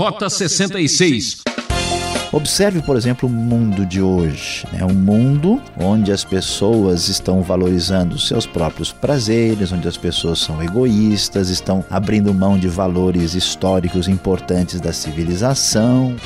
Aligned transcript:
Rota 0.00 0.30
66. 0.30 1.42
Observe, 2.32 2.80
por 2.80 2.96
exemplo, 2.96 3.28
o 3.28 3.30
mundo 3.30 3.84
de 3.84 4.00
hoje. 4.00 4.64
É 4.72 4.78
né? 4.78 4.84
um 4.86 4.94
mundo 4.94 5.60
onde 5.76 6.10
as 6.10 6.24
pessoas 6.24 7.08
estão 7.08 7.42
valorizando 7.42 8.18
seus 8.18 8.46
próprios 8.46 8.90
prazeres, 8.90 9.72
onde 9.72 9.86
as 9.86 9.98
pessoas 9.98 10.38
são 10.38 10.62
egoístas, 10.62 11.50
estão 11.50 11.84
abrindo 11.90 12.32
mão 12.32 12.58
de 12.58 12.66
valores 12.66 13.34
históricos 13.34 14.08
importantes 14.08 14.80
da 14.80 14.90
civilização. 14.90 16.16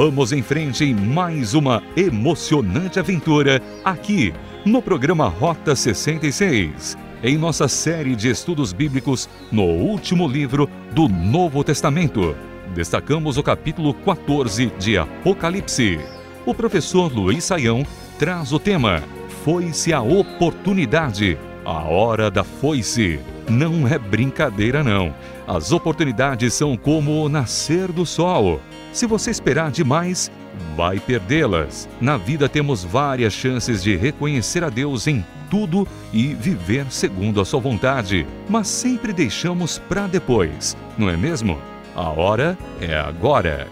Vamos 0.00 0.30
em 0.30 0.42
frente 0.42 0.84
em 0.84 0.94
mais 0.94 1.54
uma 1.54 1.82
emocionante 1.96 3.00
aventura 3.00 3.60
aqui 3.84 4.32
no 4.64 4.80
programa 4.80 5.26
Rota 5.26 5.74
66, 5.74 6.96
em 7.20 7.36
nossa 7.36 7.66
série 7.66 8.14
de 8.14 8.30
estudos 8.30 8.72
bíblicos 8.72 9.28
no 9.50 9.64
último 9.64 10.28
livro 10.28 10.70
do 10.92 11.08
Novo 11.08 11.64
Testamento. 11.64 12.36
Destacamos 12.72 13.38
o 13.38 13.42
capítulo 13.42 13.92
14 13.92 14.66
de 14.78 14.96
Apocalipse. 14.96 15.98
O 16.46 16.54
professor 16.54 17.12
Luiz 17.12 17.42
Saião 17.42 17.84
traz 18.20 18.52
o 18.52 18.60
tema 18.60 19.02
Foi-se 19.44 19.92
a 19.92 20.00
oportunidade, 20.00 21.36
a 21.64 21.82
hora 21.82 22.30
da 22.30 22.44
foice. 22.44 23.18
Não 23.48 23.88
é 23.88 23.98
brincadeira, 23.98 24.84
não. 24.84 25.12
As 25.44 25.72
oportunidades 25.72 26.54
são 26.54 26.76
como 26.76 27.24
o 27.24 27.28
nascer 27.28 27.90
do 27.90 28.06
sol 28.06 28.60
se 28.98 29.06
você 29.06 29.30
esperar 29.30 29.70
demais, 29.70 30.28
vai 30.76 30.98
perdê-las. 30.98 31.88
Na 32.00 32.16
vida 32.16 32.48
temos 32.48 32.82
várias 32.82 33.32
chances 33.32 33.80
de 33.80 33.94
reconhecer 33.94 34.64
a 34.64 34.68
Deus 34.68 35.06
em 35.06 35.24
tudo 35.48 35.86
e 36.12 36.34
viver 36.34 36.84
segundo 36.90 37.40
a 37.40 37.44
sua 37.44 37.60
vontade, 37.60 38.26
mas 38.48 38.66
sempre 38.66 39.12
deixamos 39.12 39.78
para 39.78 40.08
depois, 40.08 40.76
não 40.98 41.08
é 41.08 41.16
mesmo? 41.16 41.58
A 41.94 42.08
hora 42.10 42.58
é 42.80 42.98
agora. 42.98 43.68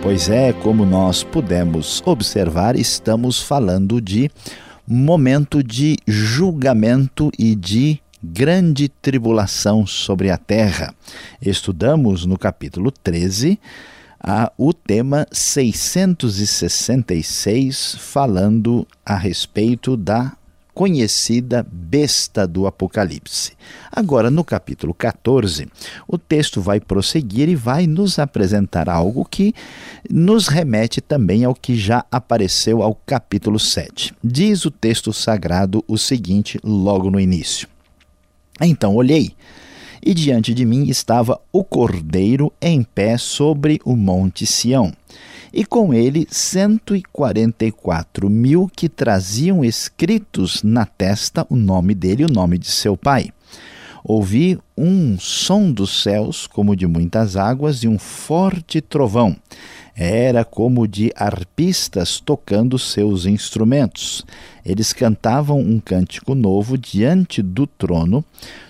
Pois 0.00 0.28
é, 0.28 0.52
como 0.52 0.86
nós 0.86 1.24
pudemos 1.24 2.00
observar, 2.06 2.76
estamos 2.76 3.42
falando 3.42 4.00
de 4.00 4.30
momento 4.86 5.60
de 5.60 5.96
julgamento 6.06 7.32
e 7.36 7.56
de 7.56 8.03
grande 8.32 8.88
tribulação 8.88 9.86
sobre 9.86 10.30
a 10.30 10.38
terra. 10.38 10.94
Estudamos 11.42 12.24
no 12.24 12.38
capítulo 12.38 12.90
13 12.90 13.60
a, 14.18 14.50
o 14.56 14.72
tema 14.72 15.26
666, 15.30 17.96
falando 17.98 18.86
a 19.04 19.16
respeito 19.16 19.94
da 19.96 20.32
conhecida 20.72 21.66
besta 21.70 22.46
do 22.48 22.66
Apocalipse. 22.66 23.52
Agora, 23.92 24.30
no 24.30 24.42
capítulo 24.42 24.94
14, 24.94 25.68
o 26.08 26.18
texto 26.18 26.60
vai 26.60 26.80
prosseguir 26.80 27.48
e 27.48 27.54
vai 27.54 27.86
nos 27.86 28.18
apresentar 28.18 28.88
algo 28.88 29.24
que 29.24 29.54
nos 30.10 30.48
remete 30.48 31.00
também 31.00 31.44
ao 31.44 31.54
que 31.54 31.76
já 31.76 32.04
apareceu 32.10 32.82
ao 32.82 32.96
capítulo 33.06 33.60
7. 33.60 34.12
Diz 34.24 34.64
o 34.64 34.70
texto 34.70 35.12
sagrado 35.12 35.84
o 35.86 35.96
seguinte, 35.96 36.58
logo 36.64 37.08
no 37.08 37.20
início: 37.20 37.68
então 38.66 38.94
olhei, 38.94 39.32
e 40.04 40.12
diante 40.12 40.52
de 40.52 40.64
mim 40.64 40.88
estava 40.88 41.40
o 41.52 41.64
cordeiro 41.64 42.52
em 42.60 42.82
pé 42.82 43.16
sobre 43.16 43.80
o 43.84 43.96
monte 43.96 44.46
Sião, 44.46 44.92
e 45.52 45.64
com 45.64 45.94
ele 45.94 46.26
cento 46.30 46.94
e 46.94 47.02
quarenta 47.02 47.64
e 47.64 47.70
quatro 47.70 48.28
mil 48.28 48.70
que 48.74 48.88
traziam 48.88 49.64
escritos 49.64 50.62
na 50.62 50.84
testa 50.84 51.46
o 51.48 51.56
nome 51.56 51.94
dele 51.94 52.22
e 52.22 52.26
o 52.26 52.32
nome 52.32 52.58
de 52.58 52.66
seu 52.66 52.96
pai. 52.96 53.30
Ouvi 54.06 54.58
um 54.76 55.18
som 55.18 55.72
dos 55.72 56.02
céus, 56.02 56.46
como 56.46 56.76
de 56.76 56.86
muitas 56.86 57.36
águas, 57.36 57.82
e 57.82 57.88
um 57.88 57.98
forte 57.98 58.82
trovão. 58.82 59.34
Era 59.96 60.44
como 60.44 60.86
de 60.86 61.10
arpistas 61.16 62.20
tocando 62.20 62.78
seus 62.78 63.24
instrumentos. 63.24 64.22
Eles 64.62 64.92
cantavam 64.92 65.58
um 65.58 65.80
cântico 65.80 66.34
novo 66.34 66.76
diante 66.76 67.40
do 67.40 67.66
trono 67.66 68.22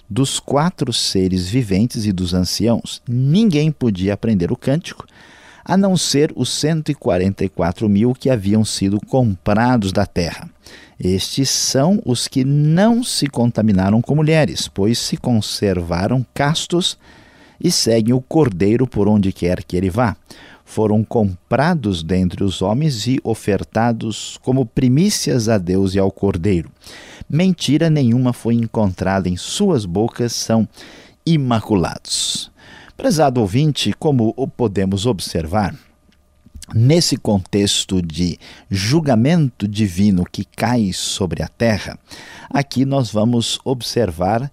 dos 0.08 0.38
quatro 0.38 0.92
seres 0.92 1.48
viventes 1.48 2.06
e 2.06 2.12
dos 2.12 2.32
anciãos. 2.32 3.02
Ninguém 3.08 3.72
podia 3.72 4.14
aprender 4.14 4.52
o 4.52 4.56
cântico, 4.56 5.04
a 5.64 5.76
não 5.76 5.96
ser 5.96 6.32
os 6.36 6.48
144 6.50 7.88
mil 7.88 8.14
que 8.14 8.30
haviam 8.30 8.64
sido 8.64 9.00
comprados 9.00 9.90
da 9.92 10.06
terra. 10.06 10.48
Estes 10.98 11.50
são 11.50 12.00
os 12.04 12.28
que 12.28 12.44
não 12.44 13.02
se 13.02 13.26
contaminaram 13.26 14.00
com 14.00 14.14
mulheres, 14.14 14.68
pois 14.68 14.98
se 14.98 15.16
conservaram 15.16 16.24
castos 16.32 16.98
e 17.62 17.70
seguem 17.70 18.14
o 18.14 18.20
cordeiro 18.20 18.86
por 18.86 19.08
onde 19.08 19.32
quer 19.32 19.62
que 19.64 19.76
ele 19.76 19.90
vá 19.90 20.16
foram 20.64 21.04
comprados 21.04 22.02
dentre 22.02 22.42
os 22.42 22.62
homens 22.62 23.06
e 23.06 23.20
ofertados 23.22 24.38
como 24.42 24.64
primícias 24.66 25.48
a 25.48 25.58
Deus 25.58 25.94
e 25.94 25.98
ao 25.98 26.10
Cordeiro. 26.10 26.70
Mentira 27.28 27.90
nenhuma 27.90 28.32
foi 28.32 28.54
encontrada 28.54 29.28
em 29.28 29.36
suas 29.36 29.84
bocas, 29.84 30.32
são 30.32 30.66
imaculados. 31.24 32.50
Prezado 32.96 33.40
ouvinte, 33.40 33.92
como 33.98 34.32
podemos 34.56 35.04
observar, 35.06 35.74
nesse 36.72 37.16
contexto 37.16 38.00
de 38.00 38.38
julgamento 38.70 39.66
divino 39.66 40.24
que 40.24 40.44
cai 40.44 40.92
sobre 40.92 41.42
a 41.42 41.48
terra, 41.48 41.98
aqui 42.48 42.84
nós 42.84 43.10
vamos 43.10 43.58
observar 43.64 44.50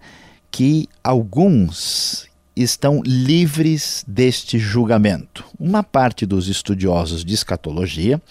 que 0.50 0.88
alguns 1.04 2.31
estão 2.56 3.02
livres 3.06 4.04
deste 4.08 4.60
julgamento. 4.60 5.46
Uma 5.60 5.84
parte 5.84 6.26
dos 6.26 6.48
estudiosos 6.48 7.24
de 7.24 7.34
escatologia 7.34 8.22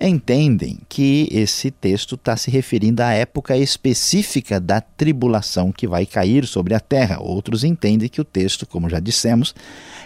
entendem 0.00 0.78
que 0.88 1.28
esse 1.30 1.70
texto 1.70 2.16
está 2.16 2.36
se 2.36 2.50
referindo 2.50 3.02
à 3.02 3.12
época 3.12 3.56
específica 3.56 4.60
da 4.60 4.80
tribulação 4.80 5.72
que 5.72 5.86
vai 5.86 6.04
cair 6.04 6.46
sobre 6.46 6.74
a 6.74 6.80
terra. 6.80 7.18
Outros 7.20 7.64
entendem 7.64 8.08
que 8.08 8.20
o 8.20 8.24
texto, 8.24 8.66
como 8.66 8.90
já 8.90 9.00
dissemos, 9.00 9.54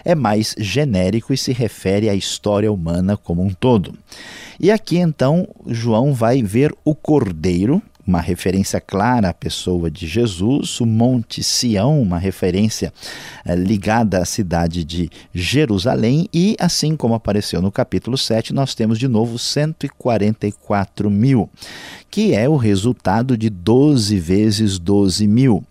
é 0.03 0.15
mais 0.15 0.55
genérico 0.57 1.33
e 1.33 1.37
se 1.37 1.51
refere 1.51 2.09
à 2.09 2.15
história 2.15 2.71
humana 2.71 3.17
como 3.17 3.43
um 3.43 3.53
todo. 3.53 3.93
E 4.59 4.71
aqui 4.71 4.97
então 4.97 5.47
João 5.67 6.13
vai 6.13 6.41
ver 6.41 6.73
o 6.85 6.95
cordeiro 6.95 7.81
uma 8.05 8.19
referência 8.19 8.79
clara 8.79 9.29
à 9.29 9.33
pessoa 9.33 9.89
de 9.89 10.07
Jesus, 10.07 10.79
o 10.81 10.85
Monte 10.85 11.43
Sião, 11.43 12.01
uma 12.01 12.17
referência 12.17 12.93
é, 13.45 13.55
ligada 13.55 14.19
à 14.19 14.25
cidade 14.25 14.83
de 14.83 15.09
Jerusalém, 15.33 16.27
e 16.33 16.55
assim 16.59 16.95
como 16.95 17.13
apareceu 17.13 17.61
no 17.61 17.71
capítulo 17.71 18.17
7, 18.17 18.53
nós 18.53 18.73
temos 18.73 18.97
de 18.97 19.07
novo 19.07 19.37
144 19.37 21.09
mil, 21.09 21.49
que 22.09 22.33
é 22.33 22.47
o 22.49 22.57
resultado 22.57 23.37
de 23.37 23.49
12 23.49 24.19
vezes 24.19 24.77
12 24.79 25.27
mil. 25.27 25.63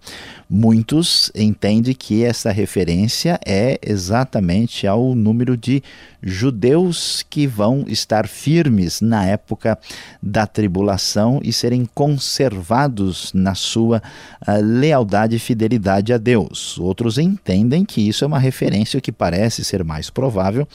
Muitos 0.53 1.31
entendem 1.33 1.95
que 1.95 2.25
essa 2.25 2.51
referência 2.51 3.39
é 3.47 3.79
exatamente 3.81 4.85
ao 4.85 5.15
número 5.15 5.57
de 5.57 5.81
judeus 6.23 7.25
que 7.29 7.47
vão 7.47 7.85
estar 7.87 8.29
firmes 8.29 9.01
na 9.01 9.27
época 9.27 9.79
da 10.23 10.47
tribulação 10.47 11.41
e 11.43 11.53
serem 11.53 11.89
conservados 11.95 13.33
na 13.33 13.55
sua 13.55 14.03
uh, 14.47 14.53
lealdade 14.63 15.37
e 15.37 15.39
fidelidade 15.39 16.13
a 16.13 16.19
Deus. 16.19 16.79
Outros 16.79 17.19
entendem 17.19 17.85
que 17.85 18.07
isso 18.07 18.25
é 18.25 18.27
uma 18.27 18.39
referência 18.39 19.01
que 19.01 19.13
parece 19.13 19.65
ser 19.65 19.85
mais 19.85 20.11
provável 20.11 20.67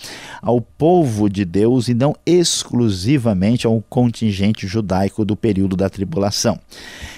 ao 0.41 0.59
povo 0.59 1.29
de 1.29 1.45
Deus 1.45 1.87
e 1.87 1.93
não 1.93 2.15
exclusivamente 2.25 3.67
ao 3.67 3.81
contingente 3.89 4.67
judaico 4.67 5.25
do 5.25 5.35
período 5.35 5.75
da 5.75 5.89
tribulação. 5.89 6.59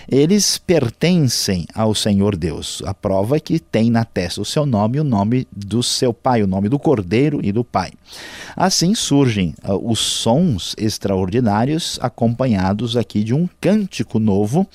Eles 0.10 0.58
pertencem 0.58 1.66
ao 1.74 1.94
Senhor 1.94 2.38
Deus. 2.38 2.82
A 2.86 2.94
prova 2.94 3.36
é 3.36 3.40
que 3.42 3.60
tem 3.60 3.92
na 3.92 4.06
testa 4.06 4.42
o 4.42 4.46
seu 4.46 4.66
nome 4.66 4.98
e 4.98 5.02
o 5.02 5.04
nome 5.04 5.46
do 5.52 5.84
seu 5.84 6.14
pai, 6.14 6.42
o 6.42 6.48
nome 6.48 6.70
do 6.70 6.80
cordeiro 6.80 7.42
e 7.44 7.52
do 7.52 7.64
pai. 7.64 7.92
Assim 8.56 8.96
surgem 8.96 9.54
uh, 9.64 9.92
os 9.92 10.00
sons 10.00 10.76
extraordinários 10.78 12.00
acompanhados 12.02 12.98
aqui 12.98 13.24
de 13.24 13.34
um 13.34 13.48
cântico 13.62 14.20
novo 14.20 14.68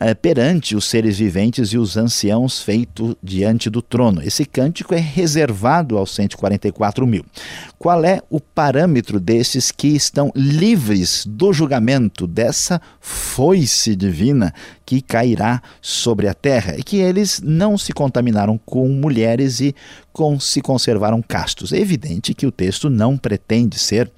eh, 0.00 0.14
perante 0.14 0.76
os 0.76 0.84
seres 0.84 1.18
viventes 1.18 1.68
e 1.70 1.78
os 1.78 1.96
anciãos 1.96 2.62
feito 2.62 3.16
diante 3.22 3.68
do 3.68 3.82
trono. 3.82 4.22
Esse 4.22 4.44
cântico 4.44 4.94
é 4.94 4.98
reservado 4.98 5.98
aos 5.98 6.14
144 6.14 7.06
mil. 7.06 7.24
Qual 7.78 8.04
é 8.04 8.20
o 8.30 8.40
parâmetro 8.40 9.18
desses 9.18 9.70
que 9.72 9.88
estão 9.88 10.30
livres 10.34 11.24
do 11.26 11.52
julgamento, 11.52 12.26
dessa 12.26 12.80
foice 13.00 13.96
divina 13.96 14.54
que 14.86 15.02
cairá 15.02 15.60
sobre 15.82 16.28
a 16.28 16.34
terra, 16.34 16.76
e 16.78 16.82
que 16.82 16.96
eles 16.96 17.40
não 17.44 17.76
se 17.76 17.92
contaminaram 17.92 18.58
com 18.64 18.88
mulheres 18.88 19.60
e 19.60 19.74
com, 20.12 20.38
se 20.40 20.60
conservaram 20.60 21.20
castos. 21.20 21.72
É 21.72 21.78
evidente 21.78 22.34
que 22.34 22.46
o 22.46 22.52
texto 22.52 22.88
não 22.88 23.16
pretende 23.16 23.78
ser 23.78 24.10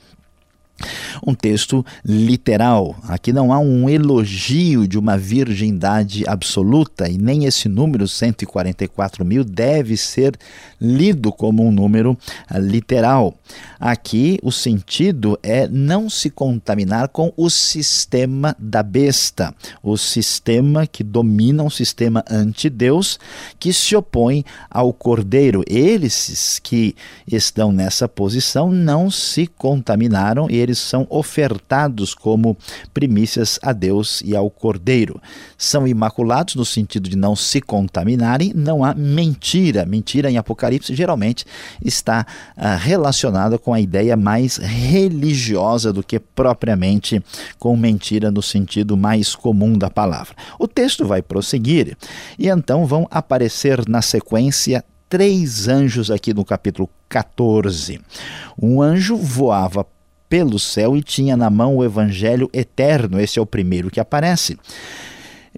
um 1.27 1.35
texto 1.35 1.85
literal. 2.05 2.97
Aqui 3.05 3.33
não 3.33 3.53
há 3.53 3.59
um 3.59 3.89
elogio 3.89 4.87
de 4.87 4.99
uma 4.99 5.17
virgindade 5.17 6.25
absoluta 6.27 7.09
e 7.09 7.19
nem 7.19 7.45
esse 7.45 7.69
número 7.69 8.07
144 8.07 9.25
mil 9.25 9.45
deve 9.45 9.97
ser 9.97 10.37
lido 10.81 11.33
como 11.33 11.67
um 11.67 11.71
número 11.71 12.17
ah, 12.49 12.59
literal. 12.59 13.35
Aqui 13.79 14.39
o 14.43 14.53
sentido 14.53 15.39
é 15.43 15.67
não 15.67 16.09
se 16.09 16.31
contaminar 16.31 17.09
com 17.09 17.33
o 17.37 17.49
sistema 17.49 18.55
da 18.59 18.83
besta, 18.83 19.55
o 19.83 19.97
sistema 19.97 20.87
que 20.87 21.03
domina 21.03 21.63
um 21.63 21.71
sistema 21.71 22.25
anti-Deus 22.31 23.19
que 23.59 23.73
se 23.73 23.97
opõe 23.97 24.45
ao 24.71 24.93
cordeiro. 24.93 25.63
Eles 25.67 26.61
que 26.63 26.95
estão 27.27 27.73
nessa 27.73 28.09
posição 28.09 28.71
não 28.71 29.11
se 29.11 29.47
contaminaram, 29.47 30.49
eles 30.51 30.70
são 30.79 31.07
ofertados 31.11 32.15
como 32.15 32.57
primícias 32.93 33.59
a 33.63 33.73
Deus 33.73 34.23
e 34.25 34.37
ao 34.37 34.51
cordeiro. 34.51 35.21
São 35.57 35.87
imaculados 35.87 36.55
no 36.55 36.65
sentido 36.65 37.09
de 37.09 37.17
não 37.17 37.35
se 37.35 37.61
contaminarem, 37.61 38.53
não 38.55 38.85
há 38.85 38.95
mentira. 38.95 39.85
Mentira 39.85 40.31
em 40.31 40.37
Apocalipse 40.37 40.95
geralmente 40.95 41.45
está 41.85 42.27
ah, 42.57 42.77
relacionada 42.77 43.59
com 43.59 43.73
a 43.73 43.81
ideia 43.81 44.17
mais 44.17 44.57
religiosa 44.57 45.93
do 45.93 46.03
que 46.03 46.19
propriamente 46.19 47.23
com 47.59 47.77
mentira 47.77 48.31
no 48.31 48.43
sentido 48.43 48.97
mais 48.97 49.35
comum 49.35 49.77
da 49.77 49.91
palavra. 49.91 50.35
O 50.59 50.69
texto 50.69 51.07
vai 51.07 51.23
prosseguir 51.23 51.97
e 52.39 52.49
então 52.49 52.87
vão 52.87 53.07
aparecer 53.11 53.89
na 53.89 54.03
sequência 54.03 54.85
três 55.09 55.67
anjos 55.67 56.11
aqui 56.11 56.33
no 56.33 56.45
capítulo 56.45 56.89
14. 57.09 58.01
Um 58.61 58.81
anjo 58.81 59.17
voava 59.17 59.85
pelo 60.31 60.61
céu 60.61 60.97
e 60.97 61.03
tinha 61.03 61.37
na 61.37 61.51
mão 61.51 61.77
o 61.77 61.85
evangelho 61.85 62.49
eterno. 62.55 63.21
Esse 63.21 63.41
é 63.41 63.43
o 63.43 63.47
primeiro 63.47 63.91
que 63.91 63.99
aparece. 63.99 64.57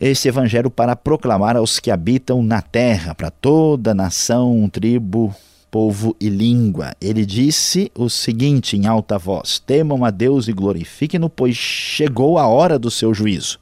Esse 0.01 0.27
evangelho 0.27 0.71
para 0.71 0.97
proclamar 0.97 1.55
aos 1.55 1.79
que 1.79 1.91
habitam 1.91 2.43
na 2.43 2.63
terra, 2.63 3.15
para 3.15 3.31
toda 3.31 3.93
nação, 3.93 4.67
tribo, 4.73 5.33
povo 5.71 6.17
e 6.19 6.31
língua. 6.31 6.95
Ele 6.99 7.27
disse 7.27 7.93
o 7.95 8.09
seguinte 8.09 8.75
em 8.75 8.87
alta 8.87 9.19
voz: 9.19 9.59
Temam 9.59 10.07
a 10.07 10.11
Deus 10.11 10.49
e 10.49 10.53
glorifiquem-no, 10.53 11.29
pois 11.29 11.55
chegou 11.55 12.39
a 12.39 12.47
hora 12.47 12.79
do 12.79 12.91
seu 12.91 13.13
juízo. 13.13 13.61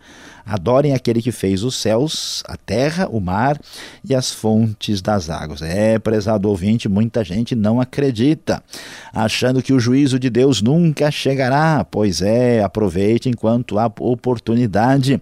Adorem 0.50 0.94
aquele 0.94 1.22
que 1.22 1.30
fez 1.30 1.62
os 1.62 1.76
céus, 1.76 2.42
a 2.44 2.56
terra, 2.56 3.08
o 3.08 3.20
mar 3.20 3.56
e 4.04 4.12
as 4.12 4.32
fontes 4.32 5.00
das 5.00 5.30
águas. 5.30 5.62
É, 5.62 5.96
prezado 5.96 6.48
ouvinte, 6.48 6.88
muita 6.88 7.22
gente 7.22 7.54
não 7.54 7.80
acredita, 7.80 8.60
achando 9.12 9.62
que 9.62 9.72
o 9.72 9.78
juízo 9.78 10.18
de 10.18 10.28
Deus 10.28 10.60
nunca 10.60 11.08
chegará. 11.08 11.86
Pois 11.88 12.20
é, 12.20 12.64
aproveite 12.64 13.28
enquanto 13.28 13.78
há 13.78 13.86
oportunidade 13.86 15.20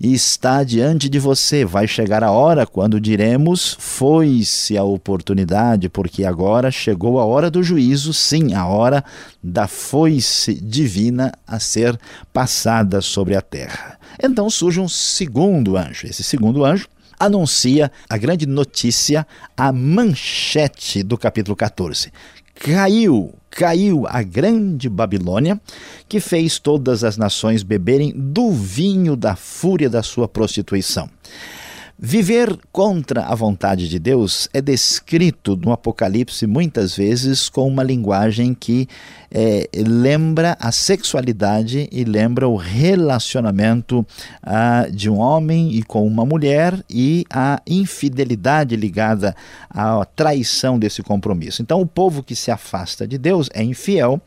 e 0.00 0.14
está 0.14 0.62
diante 0.62 1.06
de 1.06 1.18
você. 1.18 1.62
Vai 1.62 1.86
chegar 1.86 2.24
a 2.24 2.30
hora 2.30 2.66
quando 2.66 2.98
diremos: 2.98 3.76
foi-se 3.78 4.76
a 4.78 4.84
oportunidade, 4.84 5.90
porque 5.90 6.24
agora 6.24 6.70
chegou 6.70 7.18
a 7.20 7.26
hora 7.26 7.50
do 7.50 7.62
juízo, 7.62 8.14
sim, 8.14 8.54
a 8.54 8.66
hora 8.66 9.04
da 9.42 9.66
foice 9.66 10.54
divina 10.54 11.32
a 11.46 11.58
ser 11.58 11.98
passada 12.32 13.02
sobre 13.02 13.36
a 13.36 13.42
terra. 13.42 13.98
Então 14.22 14.48
surge 14.50 14.80
um 14.80 14.88
segundo 14.88 15.76
anjo. 15.76 16.06
Esse 16.06 16.22
segundo 16.22 16.64
anjo 16.64 16.88
anuncia 17.18 17.90
a 18.08 18.16
grande 18.16 18.46
notícia, 18.46 19.26
a 19.56 19.72
manchete 19.72 21.02
do 21.02 21.16
capítulo 21.16 21.56
14 21.56 22.10
caiu, 22.58 23.34
caiu 23.50 24.06
a 24.08 24.22
grande 24.22 24.88
Babilônia, 24.88 25.60
que 26.08 26.20
fez 26.20 26.58
todas 26.58 27.04
as 27.04 27.16
nações 27.16 27.62
beberem 27.62 28.12
do 28.14 28.50
vinho 28.50 29.14
da 29.14 29.36
fúria 29.36 29.88
da 29.88 30.02
sua 30.02 30.26
prostituição. 30.26 31.08
Viver 31.98 32.58
contra 32.70 33.22
a 33.22 33.34
vontade 33.34 33.88
de 33.88 33.98
Deus 33.98 34.50
é 34.52 34.60
descrito 34.60 35.56
no 35.56 35.72
Apocalipse 35.72 36.46
muitas 36.46 36.94
vezes 36.94 37.48
com 37.48 37.66
uma 37.66 37.82
linguagem 37.82 38.52
que 38.52 38.86
é, 39.30 39.66
lembra 39.74 40.58
a 40.60 40.70
sexualidade 40.70 41.88
e 41.90 42.04
lembra 42.04 42.46
o 42.46 42.54
relacionamento 42.54 44.06
ah, 44.42 44.86
de 44.92 45.08
um 45.08 45.18
homem 45.18 45.72
e 45.72 45.82
com 45.82 46.06
uma 46.06 46.26
mulher 46.26 46.78
e 46.88 47.24
a 47.30 47.62
infidelidade 47.66 48.76
ligada 48.76 49.34
à 49.70 50.04
traição 50.04 50.78
desse 50.78 51.02
compromisso. 51.02 51.62
Então, 51.62 51.80
o 51.80 51.86
povo 51.86 52.22
que 52.22 52.36
se 52.36 52.50
afasta 52.50 53.08
de 53.08 53.16
Deus 53.16 53.48
é 53.54 53.62
infiel, 53.62 54.20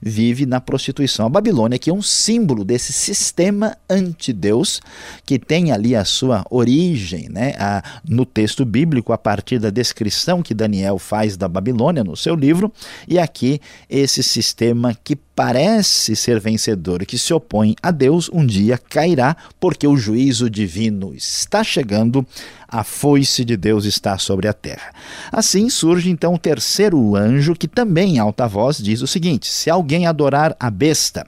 vive 0.00 0.46
na 0.46 0.58
prostituição. 0.58 1.26
A 1.26 1.30
Babilônia, 1.30 1.78
que 1.78 1.90
é 1.90 1.92
um 1.92 2.02
símbolo 2.02 2.64
desse 2.64 2.94
sistema 2.94 3.76
anti-Deus, 3.90 4.80
que 5.26 5.38
tem 5.38 5.70
ali 5.70 5.94
a 5.94 6.04
sua 6.04 6.46
origem 6.50 7.09
né, 7.30 7.54
a, 7.58 7.82
no 8.08 8.24
texto 8.24 8.64
bíblico, 8.64 9.12
a 9.12 9.18
partir 9.18 9.58
da 9.58 9.70
descrição 9.70 10.42
que 10.42 10.54
Daniel 10.54 10.98
faz 10.98 11.36
da 11.36 11.48
Babilônia 11.48 12.04
no 12.04 12.16
seu 12.16 12.34
livro, 12.34 12.72
e 13.08 13.18
aqui 13.18 13.60
esse 13.88 14.22
sistema 14.22 14.96
que 15.02 15.16
parece 15.40 16.14
ser 16.14 16.38
vencedor 16.38 17.06
que 17.06 17.16
se 17.16 17.32
opõe 17.32 17.74
a 17.82 17.90
Deus, 17.90 18.28
um 18.30 18.44
dia 18.44 18.76
cairá, 18.76 19.34
porque 19.58 19.86
o 19.86 19.96
juízo 19.96 20.50
divino 20.50 21.14
está 21.14 21.64
chegando, 21.64 22.26
a 22.68 22.84
foice 22.84 23.42
de 23.42 23.56
Deus 23.56 23.86
está 23.86 24.18
sobre 24.18 24.46
a 24.46 24.52
terra. 24.52 24.92
Assim 25.32 25.70
surge 25.70 26.10
então 26.10 26.34
o 26.34 26.38
terceiro 26.38 27.16
anjo, 27.16 27.54
que 27.54 27.66
também 27.66 28.16
em 28.16 28.18
alta 28.18 28.46
voz 28.46 28.76
diz 28.76 29.00
o 29.00 29.06
seguinte: 29.06 29.46
Se 29.46 29.70
alguém 29.70 30.06
adorar 30.06 30.54
a 30.60 30.70
besta 30.70 31.26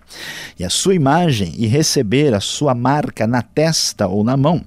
e 0.59 0.65
a 0.65 0.69
sua 0.69 0.95
imagem 0.95 1.55
e 1.57 1.67
receber 1.67 2.35
a 2.35 2.41
sua 2.41 2.75
marca 2.75 3.27
na 3.27 3.41
testa 3.41 4.07
ou 4.07 4.23
na 4.23 4.37
mão, 4.37 4.63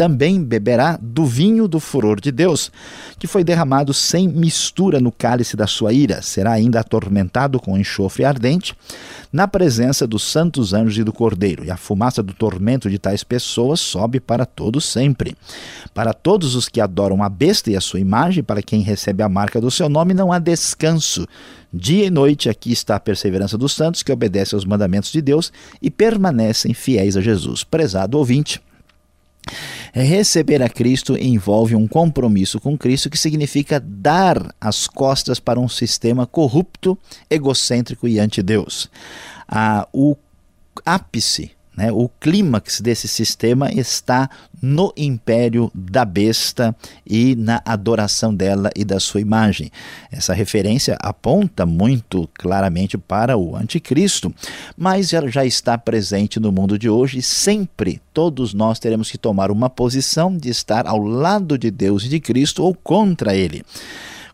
também 0.00 0.42
beberá 0.42 0.98
do 0.98 1.26
vinho 1.26 1.68
do 1.68 1.78
furor 1.78 2.22
de 2.22 2.32
Deus, 2.32 2.72
que 3.18 3.26
foi 3.26 3.44
derramado 3.44 3.92
sem 3.92 4.26
mistura 4.26 4.98
no 4.98 5.12
cálice 5.12 5.58
da 5.58 5.66
sua 5.66 5.92
ira. 5.92 6.22
Será 6.22 6.52
ainda 6.52 6.80
atormentado 6.80 7.60
com 7.60 7.76
enxofre 7.76 8.24
ardente, 8.24 8.74
na 9.30 9.46
presença 9.46 10.06
dos 10.06 10.22
santos 10.22 10.72
anjos 10.72 10.96
e 10.96 11.04
do 11.04 11.12
Cordeiro. 11.12 11.66
E 11.66 11.70
a 11.70 11.76
fumaça 11.76 12.22
do 12.22 12.32
tormento 12.32 12.88
de 12.88 12.98
tais 12.98 13.22
pessoas 13.22 13.78
sobe 13.78 14.20
para 14.20 14.46
todos 14.46 14.86
sempre. 14.86 15.36
Para 15.92 16.14
todos 16.14 16.54
os 16.54 16.66
que 16.66 16.80
adoram 16.80 17.22
a 17.22 17.28
besta 17.28 17.70
e 17.70 17.76
a 17.76 17.80
sua 17.82 18.00
imagem, 18.00 18.42
para 18.42 18.62
quem 18.62 18.80
recebe 18.80 19.22
a 19.22 19.28
marca 19.28 19.60
do 19.60 19.70
seu 19.70 19.90
nome, 19.90 20.14
não 20.14 20.32
há 20.32 20.38
descanso. 20.38 21.28
Dia 21.70 22.06
e 22.06 22.10
noite 22.10 22.48
aqui 22.48 22.72
está 22.72 22.96
a 22.96 23.00
perseverança 23.00 23.58
dos 23.58 23.74
santos 23.74 24.02
que 24.02 24.10
obedecem 24.10 24.56
aos 24.56 24.64
mandamentos 24.64 25.12
de 25.12 25.20
Deus 25.20 25.52
e 25.82 25.90
permanecem 25.90 26.72
fiéis 26.72 27.18
a 27.18 27.20
Jesus. 27.20 27.64
Prezado 27.64 28.16
ouvinte, 28.16 28.62
Receber 29.92 30.62
a 30.62 30.68
Cristo 30.68 31.16
envolve 31.16 31.74
um 31.74 31.88
compromisso 31.88 32.60
com 32.60 32.78
Cristo 32.78 33.10
que 33.10 33.18
significa 33.18 33.80
dar 33.80 34.54
as 34.60 34.86
costas 34.86 35.40
para 35.40 35.58
um 35.58 35.68
sistema 35.68 36.26
corrupto, 36.26 36.96
egocêntrico 37.28 38.06
e 38.06 38.18
anti-Deus. 38.18 38.88
Ah, 39.48 39.88
o 39.92 40.16
ápice 40.84 41.50
né? 41.80 41.90
O 41.90 42.10
clímax 42.20 42.82
desse 42.82 43.08
sistema 43.08 43.72
está 43.72 44.28
no 44.60 44.92
império 44.94 45.70
da 45.74 46.04
besta 46.04 46.76
e 47.06 47.34
na 47.34 47.62
adoração 47.64 48.34
dela 48.34 48.70
e 48.76 48.84
da 48.84 49.00
sua 49.00 49.22
imagem. 49.22 49.72
Essa 50.12 50.34
referência 50.34 50.98
aponta 51.00 51.64
muito 51.64 52.28
claramente 52.34 52.98
para 52.98 53.38
o 53.38 53.56
anticristo, 53.56 54.30
mas 54.76 55.14
ela 55.14 55.30
já 55.30 55.46
está 55.46 55.78
presente 55.78 56.38
no 56.38 56.52
mundo 56.52 56.78
de 56.78 56.90
hoje 56.90 57.22
sempre 57.22 58.02
todos 58.12 58.52
nós 58.52 58.78
teremos 58.78 59.10
que 59.10 59.16
tomar 59.16 59.50
uma 59.50 59.70
posição 59.70 60.36
de 60.36 60.50
estar 60.50 60.86
ao 60.86 60.98
lado 61.02 61.56
de 61.56 61.70
Deus 61.70 62.04
e 62.04 62.08
de 62.10 62.20
Cristo 62.20 62.62
ou 62.62 62.74
contra 62.74 63.34
ele. 63.34 63.64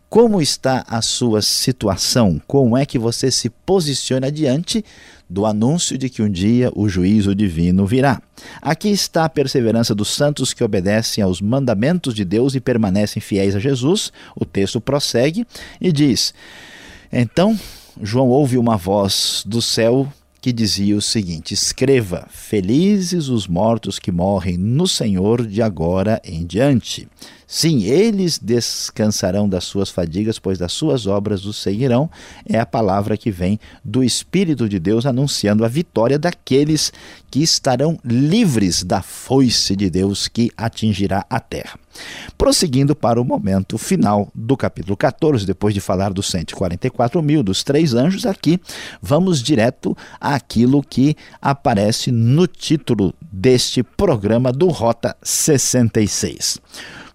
Como 0.08 0.40
está 0.40 0.84
a 0.88 1.02
sua 1.02 1.42
situação? 1.42 2.40
Como 2.46 2.76
é 2.76 2.86
que 2.86 2.98
você 2.98 3.30
se 3.30 3.50
posiciona 3.50 4.30
diante 4.30 4.84
do 5.28 5.44
anúncio 5.44 5.98
de 5.98 6.08
que 6.08 6.22
um 6.22 6.30
dia 6.30 6.70
o 6.76 6.88
juízo 6.88 7.34
divino 7.34 7.84
virá? 7.84 8.22
Aqui 8.62 8.88
está 8.88 9.24
a 9.24 9.28
perseverança 9.28 9.94
dos 9.94 10.08
santos 10.08 10.54
que 10.54 10.62
obedecem 10.62 11.24
aos 11.24 11.40
mandamentos 11.40 12.14
de 12.14 12.24
Deus 12.24 12.54
e 12.54 12.60
permanecem 12.60 13.20
fiéis 13.20 13.56
a 13.56 13.58
Jesus. 13.58 14.12
O 14.36 14.44
texto 14.44 14.80
prossegue 14.80 15.44
e 15.80 15.90
diz: 15.90 16.32
Então 17.12 17.58
João 18.00 18.28
ouve 18.28 18.56
uma 18.58 18.76
voz 18.76 19.42
do 19.44 19.60
céu 19.60 20.10
que 20.46 20.52
dizia 20.52 20.96
o 20.96 21.02
seguinte: 21.02 21.54
Escreva: 21.54 22.28
Felizes 22.30 23.28
os 23.28 23.48
mortos 23.48 23.98
que 23.98 24.12
morrem 24.12 24.56
no 24.56 24.86
Senhor 24.86 25.44
de 25.44 25.60
agora 25.60 26.22
em 26.24 26.46
diante. 26.46 27.08
Sim, 27.48 27.82
eles 27.82 28.38
descansarão 28.38 29.48
das 29.48 29.64
suas 29.64 29.90
fadigas, 29.90 30.38
pois 30.38 30.56
das 30.56 30.72
suas 30.72 31.04
obras 31.04 31.44
os 31.46 31.56
seguirão. 31.56 32.08
É 32.48 32.60
a 32.60 32.66
palavra 32.66 33.16
que 33.16 33.28
vem 33.28 33.58
do 33.84 34.04
Espírito 34.04 34.68
de 34.68 34.78
Deus 34.78 35.04
anunciando 35.04 35.64
a 35.64 35.68
vitória 35.68 36.16
daqueles 36.16 36.92
que 37.28 37.42
estarão 37.42 37.98
livres 38.04 38.84
da 38.84 39.02
foice 39.02 39.74
de 39.74 39.90
Deus 39.90 40.28
que 40.28 40.52
atingirá 40.56 41.26
a 41.28 41.40
terra. 41.40 41.76
Prosseguindo 42.36 42.94
para 42.94 43.20
o 43.20 43.24
momento 43.24 43.78
final 43.78 44.28
do 44.34 44.56
capítulo 44.56 44.96
14, 44.96 45.46
depois 45.46 45.74
de 45.74 45.80
falar 45.80 46.12
dos 46.12 46.30
144 46.30 47.22
mil, 47.22 47.42
dos 47.42 47.62
três 47.62 47.94
anjos, 47.94 48.26
aqui 48.26 48.60
vamos 49.00 49.42
direto 49.42 49.96
àquilo 50.20 50.82
que 50.82 51.16
aparece 51.40 52.10
no 52.10 52.46
título 52.46 53.14
deste 53.20 53.82
programa 53.82 54.52
do 54.52 54.68
Rota 54.68 55.16
66. 55.22 56.60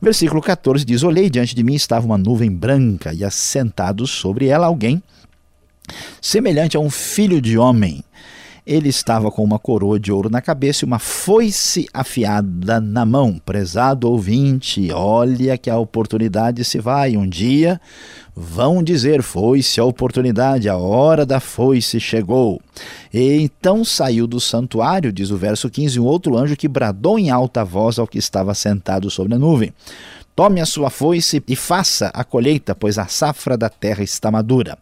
Versículo 0.02 0.42
14 0.42 0.84
diz: 0.84 1.04
Olhei 1.04 1.30
diante 1.30 1.54
de 1.54 1.64
mim 1.64 1.76
estava 1.76 2.06
uma 2.06 2.18
nuvem 2.18 2.52
branca, 2.52 3.14
e 3.14 3.24
assentado 3.24 4.08
sobre 4.08 4.48
ela 4.48 4.66
alguém, 4.66 5.02
semelhante 6.20 6.76
a 6.76 6.80
um 6.80 6.90
filho 6.90 7.40
de 7.40 7.58
homem. 7.58 8.04
Ele 8.66 8.90
estava 8.90 9.32
com 9.32 9.44
uma 9.44 9.58
coroa 9.58 10.00
de 10.00 10.12
ouro 10.12 10.30
na 10.30 10.40
cabeça 10.40 10.86
e 10.86 10.88
uma 10.88 11.00
foice 11.00 11.88
afiada 11.92 12.80
na 12.80 13.04
mão. 13.04 13.42
Prezado 13.44 14.08
ouvinte, 14.08 14.92
olha 14.92 15.58
que 15.58 15.70
a 15.70 15.80
oportunidade 15.80 16.64
se 16.64 16.80
vai. 16.80 17.18
Um 17.18 17.28
dia 17.28 17.82
vão 18.36 18.84
dizer: 18.84 19.24
Foi-se 19.24 19.80
a 19.80 19.84
oportunidade, 19.84 20.70
a 20.70 20.78
hora 20.78 21.26
da 21.26 21.40
foice 21.40 22.00
chegou. 22.00 22.62
E 23.12 23.42
então 23.42 23.84
saiu 23.84 24.28
do 24.28 24.40
santuário, 24.40 25.12
diz 25.12 25.32
o 25.32 25.38
verso 25.38 25.70
15, 25.70 26.00
um 26.00 26.06
outro 26.06 26.38
anjo 26.38 26.56
que 26.56 26.68
bradou 26.68 27.18
em 27.18 27.32
alta 27.32 27.66
voz 27.66 27.98
ao 27.98 28.08
que 28.08 28.20
estava 28.20 28.54
sentado 28.54 29.10
sobre 29.10 29.34
a 29.34 29.40
nuvem. 29.40 29.74
Tome 30.34 30.62
a 30.62 30.66
sua 30.66 30.90
foice 30.90 31.44
e 31.46 31.56
faça 31.58 32.08
a 32.14 32.24
colheita, 32.24 32.74
pois 32.74 32.98
a 32.98 33.06
safra 33.06 33.58
da 33.58 33.70
terra 33.70 34.02
está 34.02 34.32
madura. 34.32 34.78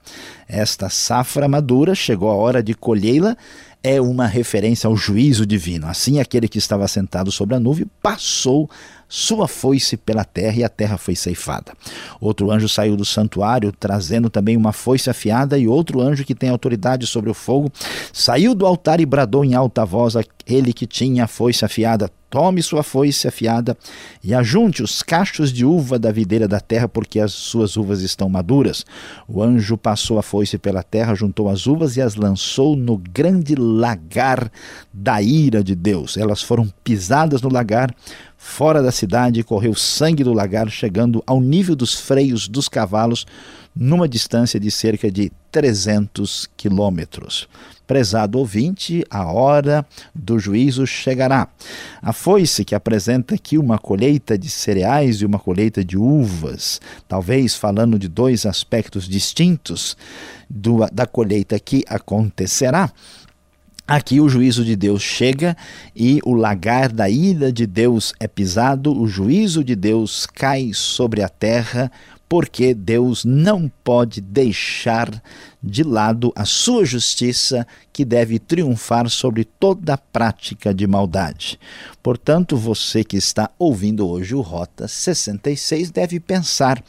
Esta 0.47 0.89
safra 0.89 1.47
madura 1.47 1.95
chegou 1.95 2.29
a 2.29 2.35
hora 2.35 2.61
de 2.61 2.75
colhê-la 2.75 3.35
é 3.83 3.99
uma 4.01 4.27
referência 4.27 4.87
ao 4.87 4.95
juízo 4.95 5.45
divino. 5.45 5.87
Assim, 5.87 6.19
aquele 6.19 6.47
que 6.47 6.57
estava 6.57 6.87
sentado 6.87 7.31
sobre 7.31 7.55
a 7.55 7.59
nuvem 7.59 7.87
passou 8.01 8.69
sua 9.07 9.47
foice 9.47 9.97
pela 9.97 10.23
terra 10.23 10.57
e 10.57 10.63
a 10.63 10.69
terra 10.69 10.97
foi 10.97 11.15
ceifada. 11.15 11.73
Outro 12.21 12.51
anjo 12.51 12.69
saiu 12.69 12.95
do 12.95 13.03
santuário, 13.03 13.71
trazendo 13.71 14.29
também 14.29 14.55
uma 14.55 14.71
foice 14.71 15.09
afiada, 15.09 15.57
e 15.57 15.67
outro 15.67 15.99
anjo 15.99 16.23
que 16.23 16.35
tem 16.35 16.49
autoridade 16.49 17.07
sobre 17.07 17.29
o 17.29 17.33
fogo 17.33 17.71
saiu 18.13 18.53
do 18.53 18.67
altar 18.67 18.99
e 18.99 19.05
bradou 19.05 19.43
em 19.43 19.55
alta 19.55 19.83
voz 19.83 20.15
aquele 20.15 20.73
que 20.73 20.85
tinha 20.85 21.23
a 21.23 21.27
foice 21.27 21.65
afiada: 21.65 22.11
Tome 22.29 22.61
sua 22.61 22.83
foice 22.83 23.27
afiada 23.27 23.75
e 24.23 24.35
ajunte 24.35 24.83
os 24.83 25.01
cachos 25.01 25.51
de 25.51 25.65
uva 25.65 25.97
da 25.97 26.11
videira 26.11 26.47
da 26.47 26.59
terra, 26.59 26.87
porque 26.87 27.19
as 27.19 27.33
suas 27.33 27.75
uvas 27.75 28.01
estão 28.01 28.29
maduras. 28.29 28.85
O 29.27 29.41
anjo 29.41 29.75
passou 29.75 30.19
a 30.19 30.21
foice 30.21 30.57
pela 30.59 30.83
terra, 30.83 31.15
juntou 31.15 31.49
as 31.49 31.65
uvas 31.65 31.97
e 31.97 32.01
as 32.01 32.13
lançou 32.13 32.75
no 32.75 32.97
grande 32.97 33.55
lagar 33.55 34.51
da 34.93 35.19
ira 35.21 35.63
de 35.63 35.73
Deus. 35.73 36.17
Elas 36.17 36.43
foram 36.43 36.71
pisadas 36.83 37.41
no 37.41 37.49
lagar, 37.49 37.91
fora 38.37 38.83
da 38.83 38.91
cidade, 38.91 39.43
correu 39.43 39.73
sangue 39.73 40.23
do 40.23 40.31
lagar, 40.31 40.69
chegando 40.69 41.23
ao 41.25 41.41
nível 41.41 41.75
dos 41.75 41.95
freios 41.95 42.47
dos 42.47 42.69
cavalos, 42.69 43.25
numa 43.75 44.07
distância 44.07 44.59
de 44.59 44.69
cerca 44.69 45.09
de 45.09 45.31
300 45.51 46.47
quilômetros. 46.55 47.47
Prezado 47.89 48.37
ouvinte, 48.37 49.03
a 49.09 49.25
hora 49.31 49.83
do 50.13 50.37
juízo 50.37 50.85
chegará. 50.85 51.47
A 51.99 52.13
foice 52.13 52.63
que 52.63 52.75
apresenta 52.75 53.33
aqui 53.33 53.57
uma 53.57 53.79
colheita 53.79 54.37
de 54.37 54.47
cereais 54.47 55.21
e 55.21 55.25
uma 55.25 55.39
colheita 55.39 55.83
de 55.83 55.97
uvas, 55.97 56.79
talvez 57.07 57.55
falando 57.55 57.97
de 57.97 58.07
dois 58.07 58.45
aspectos 58.45 59.09
distintos 59.09 59.97
do, 60.47 60.85
da 60.93 61.07
colheita 61.07 61.59
que 61.59 61.83
acontecerá. 61.89 62.91
Aqui 63.87 64.21
o 64.21 64.29
juízo 64.29 64.63
de 64.63 64.75
Deus 64.75 65.01
chega 65.01 65.57
e 65.95 66.19
o 66.23 66.35
lagar 66.35 66.91
da 66.91 67.09
ira 67.09 67.51
de 67.51 67.65
Deus 67.65 68.13
é 68.19 68.27
pisado, 68.27 68.95
o 68.95 69.07
juízo 69.07 69.63
de 69.63 69.75
Deus 69.75 70.27
cai 70.27 70.69
sobre 70.75 71.23
a 71.23 71.27
terra, 71.27 71.91
porque 72.29 72.75
Deus 72.75 73.25
não 73.25 73.67
pode 73.83 74.21
deixar 74.21 75.21
de 75.61 75.83
lado 75.83 76.31
a 76.35 76.45
sua 76.45 76.85
justiça, 76.85 77.67
que 77.91 78.05
deve 78.05 78.37
triunfar 78.37 79.09
sobre 79.09 79.43
toda 79.43 79.97
prática 79.97 80.73
de 80.73 80.85
maldade. 80.87 81.59
Portanto, 82.01 82.55
você 82.55 83.03
que 83.03 83.17
está 83.17 83.49
ouvindo 83.57 84.07
hoje 84.07 84.35
o 84.35 84.41
Rota 84.41 84.87
66 84.87 85.89
deve 85.89 86.19
pensar 86.19 86.81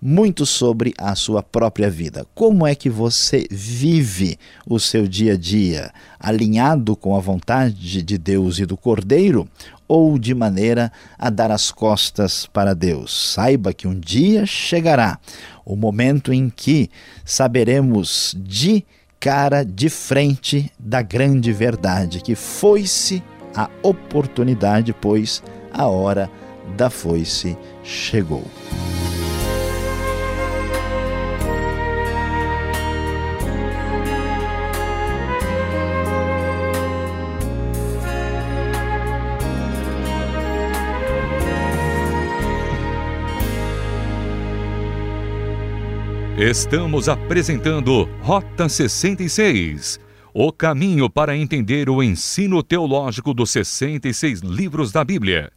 muito 0.00 0.46
sobre 0.46 0.94
a 0.96 1.14
sua 1.14 1.42
própria 1.42 1.90
vida. 1.90 2.26
Como 2.34 2.66
é 2.66 2.74
que 2.74 2.88
você 2.88 3.46
vive 3.50 4.38
o 4.66 4.78
seu 4.78 5.06
dia 5.06 5.34
a 5.34 5.36
dia? 5.36 5.92
Alinhado 6.18 6.96
com 6.96 7.14
a 7.14 7.20
vontade 7.20 8.02
de 8.02 8.16
Deus 8.16 8.58
e 8.58 8.64
do 8.64 8.76
Cordeiro? 8.76 9.48
Ou 9.86 10.18
de 10.18 10.34
maneira 10.34 10.90
a 11.18 11.28
dar 11.28 11.50
as 11.50 11.70
costas 11.70 12.46
para 12.46 12.74
Deus? 12.74 13.32
Saiba 13.34 13.72
que 13.72 13.88
um 13.88 13.98
dia 13.98 14.46
chegará 14.46 15.18
o 15.64 15.76
momento 15.76 16.32
em 16.32 16.48
que 16.48 16.88
saberemos 17.24 18.34
de 18.38 18.84
cara, 19.18 19.64
de 19.64 19.90
frente 19.90 20.72
da 20.78 21.02
grande 21.02 21.52
verdade, 21.52 22.20
que 22.20 22.34
foi-se 22.34 23.22
a 23.54 23.68
oportunidade, 23.82 24.94
pois 24.94 25.42
a 25.72 25.86
hora 25.86 26.30
da 26.76 26.88
foice 26.88 27.56
chegou. 27.82 28.44
Estamos 46.40 47.06
apresentando 47.06 48.08
Rota 48.22 48.66
66 48.66 50.00
o 50.32 50.50
caminho 50.50 51.10
para 51.10 51.36
entender 51.36 51.90
o 51.90 52.02
ensino 52.02 52.62
teológico 52.62 53.34
dos 53.34 53.50
66 53.50 54.40
livros 54.40 54.90
da 54.90 55.04
Bíblia. 55.04 55.52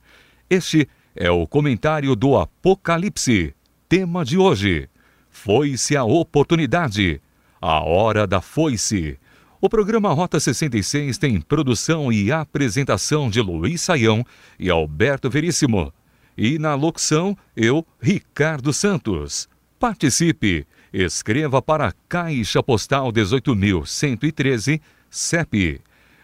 Este 0.50 0.90
é 1.16 1.32
o 1.32 1.48
comentário 1.48 2.14
do 2.18 2.38
Apocalipse. 2.38 3.56
Tema 3.88 4.26
de 4.26 4.38
hoje: 4.38 4.90
Foi-se 5.30 5.96
a 5.96 6.04
oportunidade, 6.04 7.22
a 7.62 7.80
hora 7.80 8.28
da 8.28 8.42
foice. 8.42 9.18
O 9.62 9.70
programa 9.70 10.12
Rota 10.12 10.38
66 10.38 11.18
tem 11.18 11.40
produção 11.40 12.12
e 12.12 12.30
apresentação 12.30 13.30
de 13.30 13.40
Luiz 13.40 13.80
Saião 13.80 14.26
e 14.60 14.70
Alberto 14.70 15.30
Veríssimo. 15.30 15.94
E 16.38 16.60
na 16.60 16.76
locução, 16.76 17.38
eu, 17.56 17.88
Ricardo 18.02 18.74
Santos. 18.74 19.48
Participe! 19.80 20.68
Escreva 20.94 21.62
para 21.62 21.94
Caixa 22.08 22.62
Postal 22.62 23.12
18.113, 23.12 24.80
CEP 25.10 25.82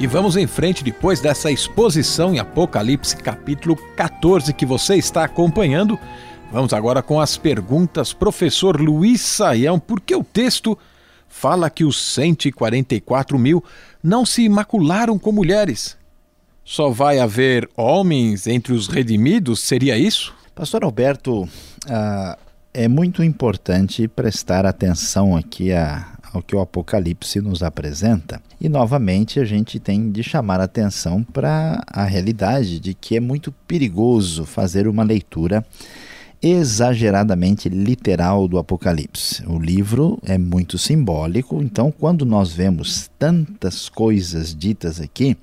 E 0.00 0.06
vamos 0.06 0.36
em 0.36 0.46
frente 0.46 0.84
depois 0.84 1.20
dessa 1.20 1.50
exposição 1.50 2.32
em 2.32 2.38
Apocalipse 2.38 3.16
capítulo 3.16 3.74
14 3.96 4.54
que 4.54 4.64
você 4.64 4.94
está 4.94 5.24
acompanhando. 5.24 5.98
Vamos 6.52 6.72
agora 6.72 7.02
com 7.02 7.20
as 7.20 7.36
perguntas. 7.36 8.12
Professor 8.12 8.80
Luiz 8.80 9.20
Saião, 9.20 9.76
por 9.76 10.00
que 10.00 10.14
o 10.14 10.22
texto 10.22 10.78
fala 11.26 11.68
que 11.68 11.84
os 11.84 12.00
144 12.14 13.36
mil 13.36 13.62
não 14.00 14.24
se 14.24 14.42
imacularam 14.42 15.18
com 15.18 15.32
mulheres? 15.32 15.96
Só 16.64 16.90
vai 16.90 17.18
haver 17.18 17.68
homens 17.76 18.46
entre 18.46 18.72
os 18.72 18.86
redimidos? 18.86 19.58
Seria 19.58 19.98
isso? 19.98 20.32
Pastor 20.54 20.84
Alberto, 20.84 21.42
uh, 21.42 22.38
é 22.72 22.86
muito 22.86 23.24
importante 23.24 24.06
prestar 24.06 24.64
atenção 24.64 25.36
aqui 25.36 25.72
a, 25.72 26.17
ao 26.38 26.42
que 26.42 26.56
o 26.56 26.60
Apocalipse 26.60 27.40
nos 27.40 27.62
apresenta. 27.62 28.40
E 28.60 28.68
novamente 28.68 29.38
a 29.40 29.44
gente 29.44 29.78
tem 29.78 30.10
de 30.10 30.22
chamar 30.22 30.60
atenção 30.60 31.22
para 31.22 31.82
a 31.86 32.04
realidade 32.04 32.80
de 32.80 32.94
que 32.94 33.16
é 33.16 33.20
muito 33.20 33.52
perigoso 33.66 34.44
fazer 34.44 34.88
uma 34.88 35.02
leitura 35.02 35.64
exageradamente 36.40 37.68
literal 37.68 38.46
do 38.46 38.58
Apocalipse. 38.58 39.44
O 39.46 39.58
livro 39.58 40.18
é 40.24 40.38
muito 40.38 40.78
simbólico, 40.78 41.60
então, 41.60 41.90
quando 41.90 42.24
nós 42.24 42.52
vemos 42.52 43.10
tantas 43.18 43.88
coisas 43.88 44.54
ditas 44.54 45.00
aqui 45.00 45.36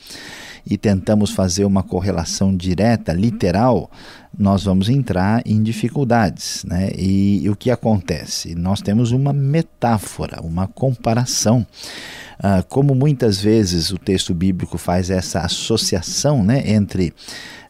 e 0.66 0.78
tentamos 0.78 1.32
fazer 1.32 1.66
uma 1.66 1.84
correlação 1.84 2.56
direta, 2.56 3.12
literal, 3.12 3.92
nós 4.38 4.64
vamos 4.64 4.90
entrar 4.90 5.42
em 5.46 5.62
dificuldades. 5.62 6.64
Né? 6.64 6.92
E, 6.98 7.44
e 7.44 7.50
o 7.50 7.56
que 7.56 7.72
acontece? 7.72 8.56
Nós 8.56 8.82
temos 8.82 9.12
uma 9.12 9.34
metáfora, 9.34 10.42
uma 10.42 10.68
comparação. 10.68 11.66
Ah, 12.40 12.64
como 12.68 12.94
muitas 12.94 13.42
vezes 13.42 13.92
o 13.92 13.98
texto 13.98 14.34
bíblico 14.34 14.78
faz 14.78 15.10
essa 15.10 15.40
associação 15.40 16.44
né, 16.44 16.64
entre 16.66 17.14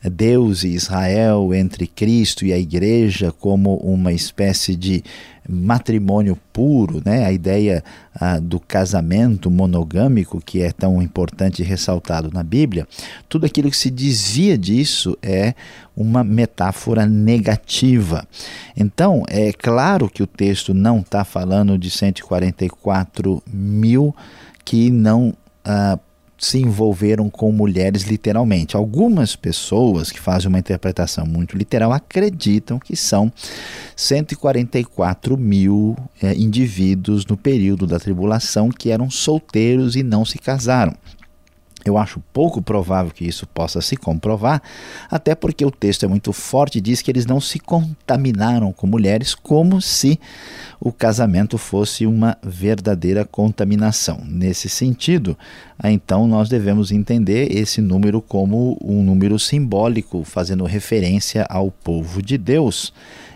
Deus 0.09 0.63
e 0.63 0.69
Israel, 0.69 1.53
entre 1.53 1.87
Cristo 1.87 2.45
e 2.45 2.53
a 2.53 2.57
igreja, 2.57 3.31
como 3.31 3.75
uma 3.77 4.11
espécie 4.13 4.75
de 4.75 5.03
matrimônio 5.47 6.37
puro, 6.51 7.01
né? 7.05 7.25
a 7.25 7.31
ideia 7.31 7.83
ah, 8.13 8.39
do 8.39 8.59
casamento 8.59 9.49
monogâmico, 9.51 10.41
que 10.43 10.61
é 10.61 10.71
tão 10.71 11.01
importante 11.01 11.61
e 11.61 11.65
ressaltado 11.65 12.31
na 12.33 12.43
Bíblia, 12.43 12.87
tudo 13.29 13.45
aquilo 13.45 13.69
que 13.69 13.77
se 13.77 13.91
desvia 13.91 14.57
disso 14.57 15.17
é 15.21 15.53
uma 15.95 16.23
metáfora 16.23 17.05
negativa. 17.05 18.27
Então, 18.75 19.23
é 19.27 19.53
claro 19.53 20.09
que 20.09 20.23
o 20.23 20.27
texto 20.27 20.73
não 20.73 20.99
está 20.99 21.23
falando 21.23 21.77
de 21.77 21.89
144 21.91 23.41
mil 23.47 24.15
que 24.63 24.89
não 24.89 25.33
ah, 25.63 25.99
se 26.45 26.59
envolveram 26.59 27.27
com 27.27 27.51
mulheres 27.51 28.03
literalmente. 28.03 28.75
Algumas 28.75 29.35
pessoas 29.35 30.11
que 30.11 30.19
fazem 30.19 30.47
uma 30.47 30.59
interpretação 30.59 31.25
muito 31.25 31.57
literal 31.57 31.91
acreditam 31.91 32.77
que 32.77 32.95
são 32.95 33.33
144 33.95 35.35
mil 35.37 35.95
é, 36.21 36.35
indivíduos 36.35 37.25
no 37.25 37.35
período 37.35 37.87
da 37.87 37.99
tribulação 37.99 38.69
que 38.69 38.91
eram 38.91 39.09
solteiros 39.09 39.95
e 39.95 40.03
não 40.03 40.23
se 40.23 40.37
casaram. 40.37 40.93
Eu 41.85 41.99
acho 41.99 42.19
pouco 42.33 42.63
provável 42.63 43.11
que 43.11 43.27
isso 43.27 43.45
possa 43.45 43.79
se 43.79 43.95
comprovar, 43.95 44.59
até 45.07 45.35
porque 45.35 45.63
o 45.63 45.69
texto 45.69 46.03
é 46.03 46.07
muito 46.07 46.33
forte 46.33 46.79
e 46.79 46.81
diz 46.81 46.99
que 46.99 47.11
eles 47.11 47.27
não 47.27 47.39
se 47.39 47.59
contaminaram 47.59 48.73
com 48.73 48.87
mulheres, 48.87 49.35
como 49.35 49.79
se 49.79 50.19
o 50.79 50.91
casamento 50.91 51.59
fosse 51.59 52.07
uma 52.07 52.35
verdadeira 52.41 53.23
contaminação. 53.23 54.19
Nesse 54.25 54.67
sentido, 54.67 55.37
então 55.83 56.25
nós 56.25 56.49
devemos 56.49 56.91
entender 56.91 57.55
esse 57.55 57.81
número 57.81 58.19
como 58.19 58.79
um 58.83 59.03
número 59.03 59.37
simbólico, 59.37 60.23
fazendo 60.23 60.65
referência 60.65 61.45
ao 61.47 61.69
povo 61.69 62.19
de 62.19 62.35
Deus 62.35 62.91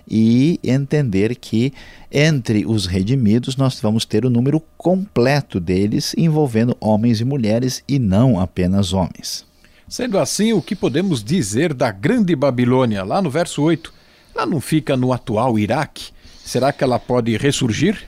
e 0.09 0.59
entender 0.63 1.35
que 1.35 1.71
entre 2.11 2.65
os 2.65 2.85
redimidos 2.85 3.55
nós 3.55 3.79
vamos 3.79 4.05
ter 4.05 4.25
o 4.25 4.29
número 4.29 4.59
completo 4.77 5.59
deles, 5.59 6.15
envolvendo 6.17 6.75
homens 6.79 7.21
e 7.21 7.25
mulheres 7.25 7.83
e 7.87 7.99
não 7.99 8.39
apenas 8.39 8.91
homens. 8.91 9.45
Sendo 9.87 10.17
assim, 10.17 10.53
o 10.53 10.61
que 10.61 10.75
podemos 10.75 11.23
dizer 11.23 11.73
da 11.73 11.91
Grande 11.91 12.35
Babilônia, 12.35 13.03
lá 13.03 13.21
no 13.21 13.29
verso 13.29 13.61
8? 13.61 13.93
Ela 14.35 14.45
não 14.45 14.61
fica 14.61 14.97
no 14.97 15.13
atual 15.13 15.57
Iraque? 15.57 16.11
Será 16.43 16.71
que 16.71 16.83
ela 16.83 16.97
pode 16.97 17.35
ressurgir? 17.37 18.07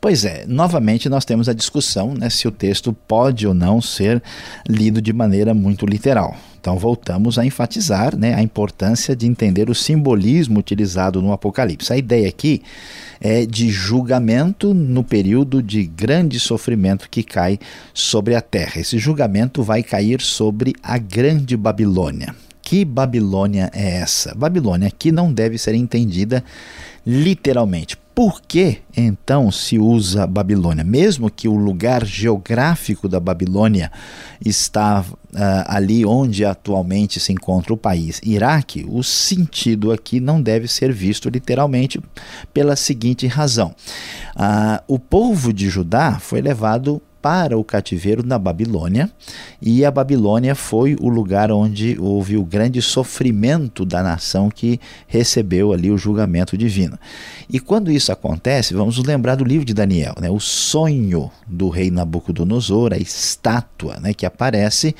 Pois 0.00 0.24
é, 0.24 0.44
novamente 0.46 1.08
nós 1.08 1.24
temos 1.24 1.48
a 1.48 1.52
discussão 1.52 2.14
né, 2.14 2.30
se 2.30 2.46
o 2.46 2.50
texto 2.50 2.92
pode 2.92 3.46
ou 3.46 3.54
não 3.54 3.80
ser 3.80 4.22
lido 4.68 5.00
de 5.02 5.12
maneira 5.12 5.52
muito 5.54 5.86
literal. 5.86 6.36
Então 6.60 6.76
voltamos 6.76 7.38
a 7.38 7.46
enfatizar 7.46 8.16
né, 8.16 8.34
a 8.34 8.42
importância 8.42 9.14
de 9.14 9.24
entender 9.24 9.70
o 9.70 9.74
simbolismo 9.74 10.58
utilizado 10.58 11.22
no 11.22 11.32
Apocalipse. 11.32 11.92
A 11.92 11.96
ideia 11.96 12.28
aqui 12.28 12.60
é 13.20 13.46
de 13.46 13.68
julgamento 13.70 14.74
no 14.74 15.04
período 15.04 15.62
de 15.62 15.84
grande 15.86 16.40
sofrimento 16.40 17.08
que 17.08 17.22
cai 17.22 17.58
sobre 17.94 18.34
a 18.34 18.40
terra. 18.40 18.80
Esse 18.80 18.98
julgamento 18.98 19.62
vai 19.62 19.82
cair 19.82 20.20
sobre 20.20 20.74
a 20.82 20.98
grande 20.98 21.56
Babilônia. 21.56 22.34
Que 22.60 22.84
Babilônia 22.84 23.70
é 23.72 23.98
essa? 23.98 24.34
Babilônia 24.34 24.88
aqui 24.88 25.12
não 25.12 25.32
deve 25.32 25.58
ser 25.58 25.72
entendida 25.76 26.42
literalmente. 27.06 27.96
Por 28.16 28.40
que 28.40 28.78
então 28.96 29.52
se 29.52 29.78
usa 29.78 30.26
Babilônia? 30.26 30.82
Mesmo 30.82 31.30
que 31.30 31.46
o 31.46 31.54
lugar 31.54 32.02
geográfico 32.02 33.10
da 33.10 33.20
Babilônia 33.20 33.92
está 34.42 35.02
uh, 35.02 35.14
ali 35.66 36.02
onde 36.06 36.42
atualmente 36.42 37.20
se 37.20 37.30
encontra 37.30 37.74
o 37.74 37.76
país 37.76 38.18
Iraque, 38.24 38.86
o 38.88 39.02
sentido 39.02 39.92
aqui 39.92 40.18
não 40.18 40.40
deve 40.40 40.66
ser 40.66 40.94
visto 40.94 41.28
literalmente 41.28 42.00
pela 42.54 42.74
seguinte 42.74 43.26
razão: 43.26 43.74
uh, 44.34 44.82
o 44.88 44.98
povo 44.98 45.52
de 45.52 45.68
Judá 45.68 46.18
foi 46.18 46.40
levado 46.40 47.02
para 47.26 47.58
o 47.58 47.64
cativeiro 47.64 48.24
na 48.24 48.38
Babilônia, 48.38 49.10
e 49.60 49.84
a 49.84 49.90
Babilônia 49.90 50.54
foi 50.54 50.96
o 51.00 51.08
lugar 51.08 51.50
onde 51.50 51.98
houve 51.98 52.36
o 52.36 52.44
grande 52.44 52.80
sofrimento 52.80 53.84
da 53.84 54.00
nação 54.00 54.48
que 54.48 54.78
recebeu 55.08 55.72
ali 55.72 55.90
o 55.90 55.98
julgamento 55.98 56.56
divino. 56.56 56.96
E 57.50 57.58
quando 57.58 57.90
isso 57.90 58.12
acontece, 58.12 58.74
vamos 58.74 58.96
lembrar 58.98 59.34
do 59.34 59.42
livro 59.42 59.64
de 59.64 59.74
Daniel, 59.74 60.14
né? 60.20 60.30
o 60.30 60.38
sonho 60.38 61.28
do 61.48 61.68
rei 61.68 61.90
Nabucodonosor, 61.90 62.92
a 62.92 62.96
estátua 62.96 63.98
né, 63.98 64.14
que 64.14 64.24
aparece, 64.24 64.94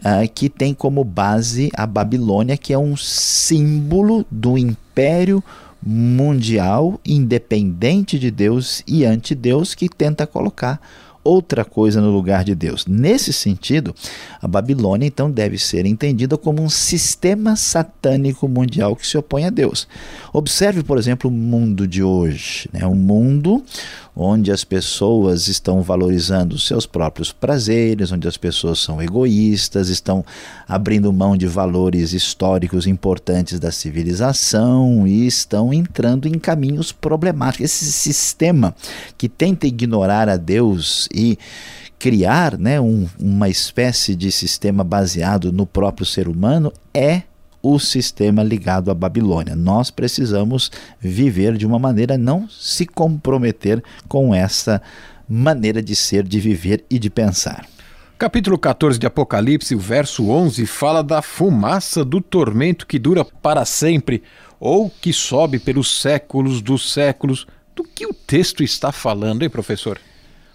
uh, 0.00 0.28
que 0.34 0.48
tem 0.48 0.74
como 0.74 1.04
base 1.04 1.70
a 1.76 1.86
Babilônia, 1.86 2.56
que 2.56 2.72
é 2.72 2.78
um 2.78 2.96
símbolo 2.96 4.26
do 4.28 4.58
império 4.58 5.44
mundial 5.80 7.00
independente 7.06 8.18
de 8.18 8.32
Deus 8.32 8.82
e 8.84 9.04
anti-Deus 9.04 9.76
que 9.76 9.88
tenta 9.88 10.26
colocar 10.26 10.80
outra 11.28 11.64
coisa 11.64 12.00
no 12.00 12.10
lugar 12.10 12.42
de 12.42 12.54
Deus. 12.54 12.86
Nesse 12.86 13.32
sentido, 13.32 13.94
a 14.40 14.48
Babilônia 14.48 15.06
então 15.06 15.30
deve 15.30 15.58
ser 15.58 15.84
entendida 15.84 16.38
como 16.38 16.62
um 16.62 16.70
sistema 16.70 17.54
satânico 17.54 18.48
mundial 18.48 18.96
que 18.96 19.06
se 19.06 19.18
opõe 19.18 19.44
a 19.44 19.50
Deus. 19.50 19.86
Observe, 20.32 20.82
por 20.82 20.96
exemplo, 20.96 21.30
o 21.30 21.32
mundo 21.32 21.86
de 21.86 22.02
hoje, 22.02 22.68
né? 22.72 22.86
um 22.86 22.94
mundo 22.94 23.62
onde 24.20 24.50
as 24.50 24.64
pessoas 24.64 25.46
estão 25.46 25.80
valorizando 25.80 26.58
seus 26.58 26.86
próprios 26.86 27.32
prazeres, 27.32 28.10
onde 28.10 28.26
as 28.26 28.36
pessoas 28.36 28.80
são 28.80 29.00
egoístas, 29.00 29.88
estão 29.88 30.24
abrindo 30.66 31.12
mão 31.12 31.36
de 31.36 31.46
valores 31.46 32.12
históricos 32.12 32.88
importantes 32.88 33.60
da 33.60 33.70
civilização 33.70 35.06
e 35.06 35.24
estão 35.24 35.72
entrando 35.72 36.26
em 36.26 36.36
caminhos 36.36 36.90
problemáticos. 36.90 37.66
Esse 37.66 37.92
sistema 37.92 38.74
que 39.16 39.28
tenta 39.28 39.68
ignorar 39.68 40.28
a 40.28 40.36
Deus 40.36 41.08
e 41.18 41.38
criar 41.98 42.56
né, 42.56 42.80
um, 42.80 43.08
uma 43.18 43.48
espécie 43.48 44.14
de 44.14 44.30
sistema 44.30 44.84
baseado 44.84 45.52
no 45.52 45.66
próprio 45.66 46.06
ser 46.06 46.28
humano 46.28 46.72
é 46.94 47.22
o 47.60 47.80
sistema 47.80 48.42
ligado 48.44 48.88
à 48.88 48.94
Babilônia. 48.94 49.56
Nós 49.56 49.90
precisamos 49.90 50.70
viver 51.00 51.56
de 51.56 51.66
uma 51.66 51.78
maneira 51.78 52.16
não 52.16 52.48
se 52.48 52.86
comprometer 52.86 53.82
com 54.06 54.32
essa 54.32 54.80
maneira 55.28 55.82
de 55.82 55.96
ser, 55.96 56.22
de 56.22 56.38
viver 56.38 56.84
e 56.88 57.00
de 57.00 57.10
pensar. 57.10 57.66
Capítulo 58.16 58.56
14 58.56 58.98
de 58.98 59.06
Apocalipse, 59.06 59.74
o 59.74 59.78
verso 59.78 60.28
11, 60.28 60.66
fala 60.66 61.02
da 61.02 61.20
fumaça 61.20 62.04
do 62.04 62.20
tormento 62.20 62.86
que 62.86 62.98
dura 62.98 63.24
para 63.24 63.64
sempre 63.64 64.22
ou 64.60 64.88
que 64.88 65.12
sobe 65.12 65.58
pelos 65.58 66.00
séculos 66.00 66.62
dos 66.62 66.92
séculos. 66.92 67.46
Do 67.74 67.84
que 67.84 68.06
o 68.06 68.14
texto 68.14 68.62
está 68.62 68.90
falando, 68.90 69.42
hein, 69.42 69.50
professor? 69.50 70.00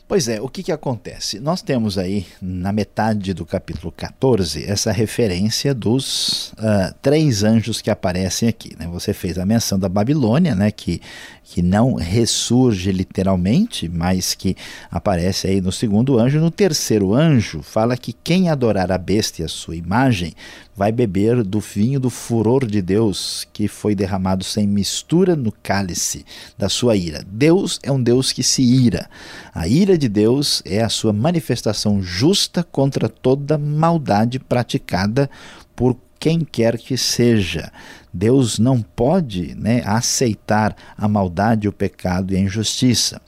Pois 0.06 0.28
é, 0.28 0.42
o 0.42 0.50
que, 0.50 0.62
que 0.62 0.72
acontece? 0.72 1.40
Nós 1.40 1.62
temos 1.62 1.98
aí, 1.98 2.26
na 2.42 2.74
metade 2.74 3.34
do 3.34 3.46
capítulo 3.46 3.92
14, 3.92 4.66
essa 4.66 4.92
referência 4.92 5.74
dos 5.74 6.52
uh, 6.54 6.94
três 7.02 7.42
anjos 7.42 7.82
que 7.82 7.90
aparecem 7.90 8.50
aqui. 8.50 8.76
Né? 8.78 8.86
Você 8.92 9.14
fez 9.14 9.40
a 9.40 9.46
menção 9.46 9.80
da 9.80 9.88
Babilônia, 9.88 10.54
né? 10.56 10.72
que, 10.72 11.02
que 11.46 11.62
não 11.62 11.96
ressurge 11.96 12.92
literalmente, 12.92 13.88
mas 13.88 14.36
que 14.36 14.58
aparece 14.92 15.48
aí 15.48 15.62
no 15.62 15.72
segundo 15.72 16.20
anjo. 16.20 16.40
No 16.40 16.52
terceiro 16.52 17.14
anjo, 17.14 17.62
fala 17.62 17.96
que 17.96 18.12
quem 18.12 18.50
adorar 18.50 18.92
a 18.92 18.98
besta 18.98 19.42
e 19.42 19.46
a 19.46 19.50
sua 19.50 19.78
imagem 19.78 20.34
vai 20.76 20.92
beber 20.92 21.44
do 21.44 21.60
vinho 21.60 22.00
do 22.00 22.10
furor 22.10 22.66
de 22.66 22.82
Deus, 22.82 23.48
que 23.54 23.68
foi 23.68 23.94
derramado 23.94 24.44
sem 24.44 24.68
mistura 24.68 25.36
no 25.36 25.52
cálice 25.52 26.26
da 26.58 26.68
sua 26.68 26.96
ira. 26.96 27.24
Deus 27.28 27.80
é 27.84 27.92
um 27.92 28.02
Deus 28.02 28.32
que 28.32 28.42
se 28.42 28.64
ira. 28.64 29.08
A 29.54 29.68
ira 29.68 29.93
de 29.98 30.10
Deus 30.10 30.62
é 30.66 30.82
a 30.82 30.90
sua 30.90 31.14
manifestação 31.14 32.02
justa 32.02 32.64
contra 32.64 33.08
toda 33.08 33.58
maldade 33.58 34.40
praticada 34.40 35.30
por 35.76 35.98
quem 36.24 36.40
quer 36.40 36.78
que 36.78 36.96
seja. 36.96 37.70
Deus 38.14 38.58
não 38.58 38.82
pode 38.82 39.54
né, 39.56 39.82
aceitar 39.86 40.74
a 40.96 41.06
maldade, 41.06 41.68
o 41.68 41.74
pecado 41.74 42.34
e 42.34 42.38
a 42.38 42.40
injustiça. 42.40 43.22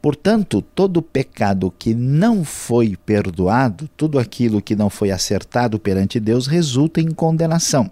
Portanto, 0.00 0.62
todo 0.62 1.02
pecado 1.02 1.70
que 1.78 1.92
não 1.92 2.44
foi 2.44 2.96
perdoado, 3.04 3.86
tudo 3.96 4.18
aquilo 4.18 4.62
que 4.62 4.74
não 4.74 4.88
foi 4.88 5.10
acertado 5.10 5.78
perante 5.78 6.18
Deus, 6.18 6.46
resulta 6.46 7.02
em 7.02 7.10
condenação. 7.10 7.90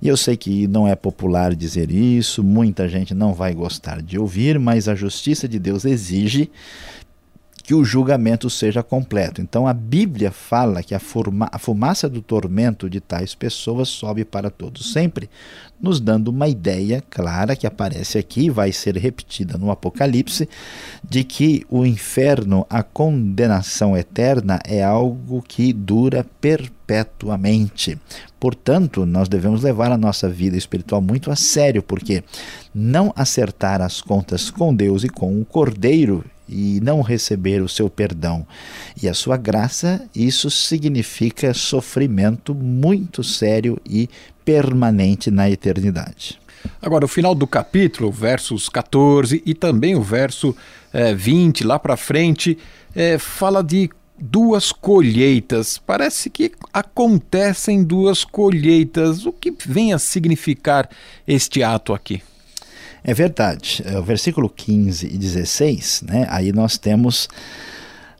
E 0.00 0.06
eu 0.06 0.16
sei 0.16 0.36
que 0.36 0.68
não 0.68 0.86
é 0.86 0.94
popular 0.94 1.56
dizer 1.56 1.90
isso, 1.90 2.44
muita 2.44 2.88
gente 2.88 3.12
não 3.14 3.34
vai 3.34 3.52
gostar 3.52 4.00
de 4.00 4.16
ouvir, 4.16 4.60
mas 4.60 4.88
a 4.88 4.94
justiça 4.94 5.48
de 5.48 5.58
Deus 5.58 5.84
exige 5.84 6.52
que 7.68 7.74
o 7.74 7.84
julgamento 7.84 8.48
seja 8.48 8.82
completo. 8.82 9.42
Então 9.42 9.68
a 9.68 9.74
Bíblia 9.74 10.30
fala 10.32 10.82
que 10.82 10.94
a, 10.94 10.98
forma, 10.98 11.50
a 11.52 11.58
fumaça 11.58 12.08
do 12.08 12.22
tormento 12.22 12.88
de 12.88 12.98
tais 12.98 13.34
pessoas 13.34 13.90
sobe 13.90 14.24
para 14.24 14.48
todos 14.48 14.90
sempre, 14.90 15.28
nos 15.78 16.00
dando 16.00 16.28
uma 16.28 16.48
ideia 16.48 17.04
clara 17.10 17.54
que 17.54 17.66
aparece 17.66 18.16
aqui 18.16 18.46
e 18.46 18.50
vai 18.50 18.72
ser 18.72 18.96
repetida 18.96 19.58
no 19.58 19.70
Apocalipse, 19.70 20.48
de 21.06 21.22
que 21.24 21.66
o 21.68 21.84
inferno, 21.84 22.66
a 22.70 22.82
condenação 22.82 23.94
eterna, 23.94 24.58
é 24.64 24.82
algo 24.82 25.44
que 25.46 25.70
dura 25.70 26.24
perpetuamente. 26.40 27.98
Portanto, 28.40 29.04
nós 29.04 29.28
devemos 29.28 29.62
levar 29.62 29.92
a 29.92 29.98
nossa 29.98 30.26
vida 30.26 30.56
espiritual 30.56 31.02
muito 31.02 31.30
a 31.30 31.36
sério, 31.36 31.82
porque 31.82 32.24
não 32.74 33.12
acertar 33.14 33.82
as 33.82 34.00
contas 34.00 34.48
com 34.50 34.74
Deus 34.74 35.04
e 35.04 35.10
com 35.10 35.38
o 35.38 35.44
Cordeiro 35.44 36.24
e 36.48 36.80
não 36.82 37.02
receber 37.02 37.60
o 37.62 37.68
seu 37.68 37.90
perdão 37.90 38.46
e 39.00 39.08
a 39.08 39.14
sua 39.14 39.36
graça, 39.36 40.08
isso 40.14 40.50
significa 40.50 41.52
sofrimento 41.52 42.54
muito 42.54 43.22
sério 43.22 43.78
e 43.84 44.08
permanente 44.44 45.30
na 45.30 45.50
eternidade. 45.50 46.40
Agora, 46.80 47.04
o 47.04 47.08
final 47.08 47.34
do 47.34 47.46
capítulo, 47.46 48.10
versos 48.10 48.68
14 48.68 49.42
e 49.44 49.54
também 49.54 49.94
o 49.94 50.02
verso 50.02 50.56
é, 50.92 51.14
20, 51.14 51.64
lá 51.64 51.78
para 51.78 51.96
frente, 51.96 52.58
é, 52.94 53.18
fala 53.18 53.62
de 53.62 53.90
duas 54.18 54.72
colheitas. 54.72 55.78
Parece 55.78 56.28
que 56.30 56.52
acontecem 56.72 57.84
duas 57.84 58.24
colheitas. 58.24 59.24
O 59.26 59.32
que 59.32 59.54
vem 59.66 59.92
a 59.92 59.98
significar 59.98 60.88
este 61.26 61.62
ato 61.62 61.94
aqui? 61.94 62.22
É 63.02 63.14
verdade. 63.14 63.82
É, 63.84 63.98
o 63.98 64.02
versículo 64.02 64.48
15 64.48 65.06
e 65.06 65.16
16, 65.16 66.04
né, 66.06 66.26
aí 66.28 66.52
nós 66.52 66.76
temos 66.78 67.28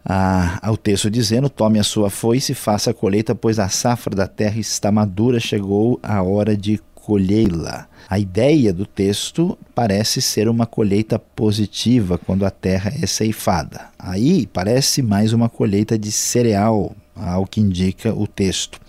ah, 0.05 0.61
o 0.71 0.77
texto 0.77 1.11
dizendo: 1.11 1.51
Tome 1.51 1.79
a 1.79 1.85
sua 1.85 2.09
foice 2.11 2.53
e 2.53 2.55
faça 2.55 2.91
a 2.91 2.95
colheita, 2.95 3.35
pois 3.35 3.59
a 3.59 3.69
safra 3.69 4.15
da 4.15 4.27
terra 4.27 4.59
está 4.59 4.91
madura, 4.91 5.39
chegou 5.39 5.99
a 6.03 6.23
hora 6.23 6.57
de 6.57 6.81
colhê-la. 6.95 7.89
A 8.09 8.19
ideia 8.19 8.73
do 8.73 8.87
texto 8.87 9.59
parece 9.75 10.23
ser 10.23 10.49
uma 10.49 10.67
colheita 10.67 11.19
positiva 11.19 12.19
quando 12.19 12.47
a 12.47 12.51
terra 12.51 12.93
é 13.03 13.07
ceifada. 13.07 13.89
Aí 13.99 14.47
parece 14.47 15.03
mais 15.03 15.33
uma 15.33 15.49
colheita 15.49 15.99
de 15.99 16.13
cereal, 16.13 16.95
ao 17.15 17.47
que 17.47 17.61
indica 17.61 18.15
o 18.15 18.27
texto. 18.27 18.81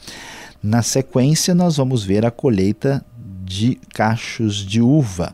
Na 0.62 0.82
sequência, 0.82 1.56
nós 1.56 1.78
vamos 1.78 2.04
ver 2.04 2.26
a 2.26 2.32
colheita 2.32 3.04
de 3.44 3.76
cachos 3.94 4.66
de 4.66 4.82
uva. 4.82 5.34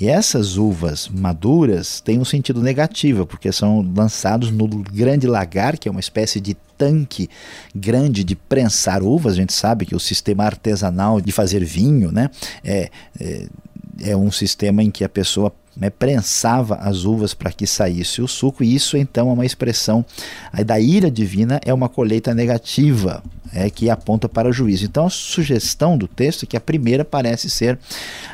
E 0.00 0.08
essas 0.08 0.56
uvas 0.56 1.08
maduras 1.08 2.00
têm 2.00 2.20
um 2.20 2.24
sentido 2.24 2.62
negativo, 2.62 3.26
porque 3.26 3.50
são 3.50 3.84
lançados 3.96 4.50
no 4.50 4.68
grande 4.68 5.26
lagar, 5.26 5.76
que 5.76 5.88
é 5.88 5.90
uma 5.90 6.00
espécie 6.00 6.40
de 6.40 6.54
tanque 6.76 7.28
grande 7.74 8.22
de 8.22 8.36
prensar 8.36 9.02
uvas. 9.02 9.32
A 9.32 9.36
gente 9.36 9.52
sabe 9.52 9.84
que 9.84 9.96
o 9.96 10.00
sistema 10.00 10.44
artesanal 10.44 11.20
de 11.20 11.32
fazer 11.32 11.64
vinho 11.64 12.12
né, 12.12 12.30
é, 12.62 12.88
é, 13.18 13.48
é 14.02 14.16
um 14.16 14.30
sistema 14.30 14.82
em 14.82 14.90
que 14.90 15.04
a 15.04 15.08
pessoa 15.08 15.52
né, 15.76 15.90
prensava 15.90 16.74
as 16.76 17.04
uvas 17.04 17.34
para 17.34 17.52
que 17.52 17.66
saísse 17.66 18.20
o 18.20 18.26
suco, 18.26 18.64
e 18.64 18.74
isso 18.74 18.96
então 18.96 19.30
é 19.30 19.32
uma 19.32 19.46
expressão 19.46 20.04
da 20.66 20.78
ira 20.80 21.10
divina, 21.10 21.60
é 21.64 21.72
uma 21.72 21.88
colheita 21.88 22.34
negativa, 22.34 23.22
é, 23.52 23.70
que 23.70 23.88
aponta 23.88 24.28
para 24.28 24.48
o 24.48 24.52
juízo. 24.52 24.84
Então 24.84 25.06
a 25.06 25.10
sugestão 25.10 25.96
do 25.96 26.08
texto 26.08 26.42
é 26.42 26.46
que 26.46 26.56
a 26.56 26.60
primeira 26.60 27.04
parece 27.04 27.48
ser 27.48 27.78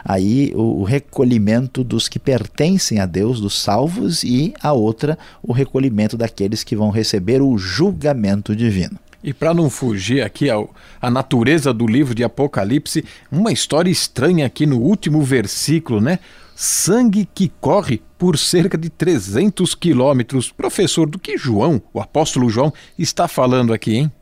aí 0.04 0.52
o, 0.54 0.80
o 0.80 0.84
recolhimento 0.84 1.84
dos 1.84 2.08
que 2.08 2.18
pertencem 2.18 2.98
a 2.98 3.06
Deus, 3.06 3.40
dos 3.40 3.60
salvos, 3.60 4.24
e 4.24 4.54
a 4.62 4.72
outra 4.72 5.18
o 5.42 5.52
recolhimento 5.52 6.16
daqueles 6.16 6.64
que 6.64 6.74
vão 6.74 6.90
receber 6.90 7.42
o 7.42 7.58
julgamento 7.58 8.56
divino. 8.56 8.98
E 9.24 9.32
para 9.32 9.54
não 9.54 9.70
fugir 9.70 10.22
aqui 10.22 10.50
ao, 10.50 10.74
a 11.00 11.10
natureza 11.10 11.72
do 11.72 11.86
livro 11.86 12.14
de 12.14 12.22
Apocalipse, 12.22 13.02
uma 13.32 13.50
história 13.50 13.90
estranha 13.90 14.44
aqui 14.44 14.66
no 14.66 14.78
último 14.78 15.22
versículo, 15.22 15.98
né? 15.98 16.18
Sangue 16.54 17.26
que 17.34 17.50
corre 17.58 18.02
por 18.18 18.36
cerca 18.36 18.76
de 18.76 18.90
300 18.90 19.74
quilômetros. 19.74 20.52
Professor, 20.52 21.08
do 21.08 21.18
que 21.18 21.38
João, 21.38 21.80
o 21.94 22.00
apóstolo 22.00 22.50
João, 22.50 22.70
está 22.98 23.26
falando 23.26 23.72
aqui, 23.72 23.96
hein? 23.96 24.12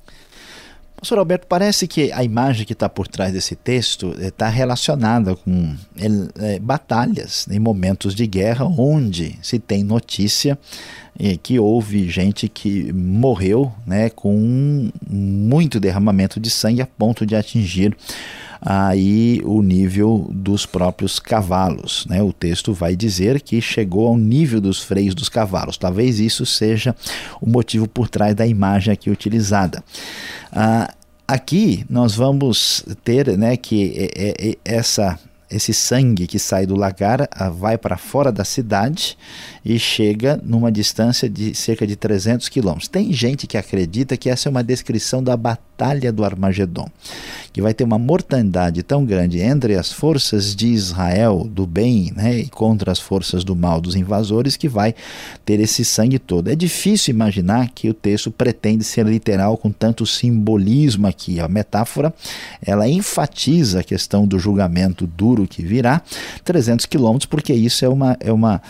Pastor 1.03 1.19
Alberto, 1.19 1.49
parece 1.49 1.89
que 1.89 2.13
a 2.13 2.23
imagem 2.23 2.65
que 2.65 2.75
está 2.75 2.89
por 2.89 3.09
trás 3.09 3.33
desse 3.33 3.57
texto 3.57 4.15
está 4.21 4.47
eh, 4.47 4.51
relacionada 4.51 5.35
com 5.35 5.75
é, 6.39 6.61
batalhas 6.61 7.45
em 7.51 7.59
momentos 7.59 8.15
de 8.15 8.25
guerra, 8.25 8.65
onde 8.65 9.37
se 9.43 9.59
tem 9.59 9.83
notícia 9.83 10.57
é, 11.19 11.37
que 11.37 11.59
houve 11.59 12.09
gente 12.09 12.49
que 12.49 12.93
morreu 12.93 13.73
né, 13.85 14.11
com 14.11 14.93
muito 15.11 15.81
derramamento 15.81 16.39
de 16.39 16.49
sangue 16.49 16.83
a 16.83 16.87
ponto 16.87 17.27
de 17.27 17.35
atingir 17.35 17.97
aí 18.65 19.43
o 19.45 19.61
nível 19.61 20.29
dos 20.33 20.65
próprios 20.65 21.19
cavalos. 21.19 22.07
Né? 22.09 22.23
O 22.23 22.33
texto 22.33 22.73
vai 22.73 22.95
dizer 22.95 23.41
que 23.41 23.61
chegou 23.61 24.07
ao 24.07 24.17
nível 24.17 24.61
dos 24.61 24.81
freios 24.81 25.15
dos 25.15 25.29
cavalos. 25.29 25.77
Talvez 25.77 26.21
isso 26.21 26.47
seja 26.47 26.95
o 27.41 27.51
motivo 27.51 27.89
por 27.89 28.09
trás 28.09 28.37
da 28.37 28.47
imagem 28.47 28.93
aqui 28.93 29.11
utilizada. 29.11 29.83
Ah, 30.53 30.95
aqui 31.27 31.85
nós 31.91 32.15
vamos 32.15 32.85
ter 33.05 33.37
né, 33.37 33.57
que 33.57 33.93
é, 33.97 34.51
é, 34.51 34.57
essa 34.65 35.19
esse 35.51 35.75
sangue 35.75 36.27
que 36.27 36.39
sai 36.39 36.65
do 36.65 36.75
lagar 36.75 37.29
ah, 37.31 37.51
vai 37.51 37.77
para 37.77 37.99
fora 37.99 38.33
da 38.33 38.43
cidade 38.43 39.19
e 39.65 39.79
chega 39.79 40.41
numa 40.43 40.73
distância 40.73 41.29
de 41.29 41.55
cerca 41.55 41.87
de 41.87 41.97
300 41.97 42.49
quilômetros. 42.49 42.89
Tem 42.89 43.13
gente 43.13 43.47
que 43.47 43.57
acredita 43.57 44.17
que 44.17 44.29
essa 44.29 44.49
é 44.49 44.51
uma 44.51 44.65
descrição 44.65 45.23
da 45.23 45.37
batalha 45.37 46.13
do 46.13 46.25
Armagedon 46.25 46.89
que 47.53 47.61
vai 47.61 47.75
ter 47.75 47.85
uma 47.85 47.99
mortandade 47.99 48.83
tão 48.83 49.05
grande 49.05 49.41
entre 49.41 49.77
as 49.77 49.93
forças 49.93 50.57
de 50.57 50.69
Israel 50.69 51.47
do 51.49 51.67
bem 51.67 52.11
né, 52.17 52.39
e 52.39 52.49
contra 52.49 52.91
as 52.91 52.99
forças 52.99 53.45
do 53.45 53.55
mal 53.55 53.81
dos 53.81 53.95
invasores 53.95 54.57
que 54.57 54.69
vai 54.69 54.95
ter 55.45 55.61
esse 55.61 55.85
sangue 55.85 56.19
todo. 56.19 56.49
É 56.49 56.57
difícil 56.57 57.13
imaginar 57.13 57.69
que 57.75 57.91
o 57.91 57.95
texto 57.95 58.31
pretende 58.31 58.85
ser 58.85 59.07
literal 59.07 59.59
com 59.59 59.71
tanto 59.71 60.07
simbolismo 60.07 61.07
aqui. 61.07 61.41
A 61.41 61.49
metáfora 61.49 62.15
ela 62.65 62.89
enfatiza 62.89 63.81
a 63.81 63.85
questão 63.85 64.27
do 64.27 64.39
julgamento 64.39 65.07
duro 65.07 65.47
que 65.47 65.63
virá, 65.63 66.01
300 66.45 66.87
quilômetros, 66.87 67.27
porque 67.27 67.53
isso 67.53 67.85
é 67.85 67.89
uma, 67.89 68.17
é 68.19 68.33
uma 68.33 68.63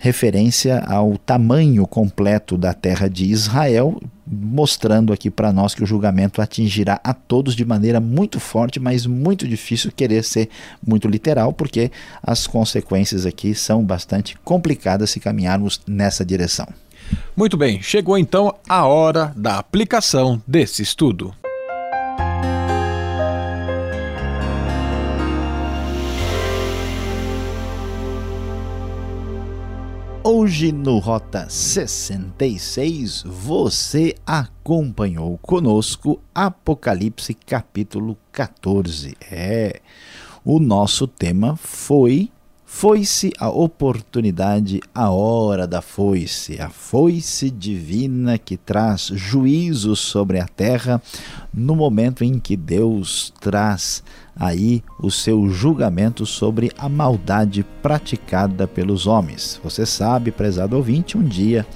referência 0.00 0.78
ao 0.86 1.18
tamanho 1.18 1.86
completo 1.86 2.56
da 2.56 2.72
terra 2.72 3.06
de 3.06 3.26
Israel, 3.26 4.00
mostrando 4.26 5.12
aqui 5.12 5.30
para 5.30 5.52
nós 5.52 5.74
que 5.74 5.84
o 5.84 5.86
julgamento 5.86 6.40
atingirá 6.40 6.98
a 7.04 7.12
todos 7.12 7.54
de 7.54 7.66
maneira 7.66 8.00
muito 8.00 8.40
forte, 8.40 8.80
mas 8.80 9.04
muito 9.04 9.46
difícil 9.46 9.92
querer 9.94 10.24
ser 10.24 10.48
muito 10.84 11.06
literal, 11.06 11.52
porque 11.52 11.92
as 12.22 12.46
consequências 12.46 13.26
aqui 13.26 13.54
são 13.54 13.84
bastante 13.84 14.38
complicadas 14.42 15.10
se 15.10 15.20
caminharmos 15.20 15.82
nessa 15.86 16.24
direção. 16.24 16.66
Muito 17.36 17.58
bem, 17.58 17.82
chegou 17.82 18.16
então 18.16 18.54
a 18.66 18.86
hora 18.86 19.34
da 19.36 19.58
aplicação 19.58 20.40
desse 20.46 20.80
estudo. 20.80 21.34
Hoje 30.32 30.70
no 30.70 30.98
Rota 30.98 31.48
66 31.50 33.24
você 33.26 34.14
acompanhou 34.24 35.36
conosco 35.38 36.20
Apocalipse 36.32 37.34
capítulo 37.34 38.16
14. 38.30 39.16
É, 39.28 39.80
o 40.44 40.60
nosso 40.60 41.08
tema 41.08 41.56
foi 41.56 42.30
foi-se 42.72 43.32
a 43.38 43.50
oportunidade, 43.50 44.80
a 44.94 45.10
hora 45.10 45.66
da 45.66 45.82
foice, 45.82 46.58
a 46.62 46.70
foice 46.70 47.50
divina 47.50 48.38
que 48.38 48.56
traz 48.56 49.10
juízo 49.12 49.94
sobre 49.94 50.38
a 50.38 50.46
terra 50.46 51.02
no 51.52 51.74
momento 51.76 52.24
em 52.24 52.38
que 52.38 52.56
Deus 52.56 53.34
traz 53.38 54.02
aí 54.34 54.82
o 54.98 55.10
seu 55.10 55.50
julgamento 55.50 56.24
sobre 56.24 56.70
a 56.78 56.88
maldade 56.88 57.66
praticada 57.82 58.66
pelos 58.66 59.06
homens. 59.06 59.60
Você 59.62 59.84
sabe, 59.84 60.30
prezado 60.30 60.76
ouvinte, 60.76 61.18
um 61.18 61.24
dia 61.24 61.66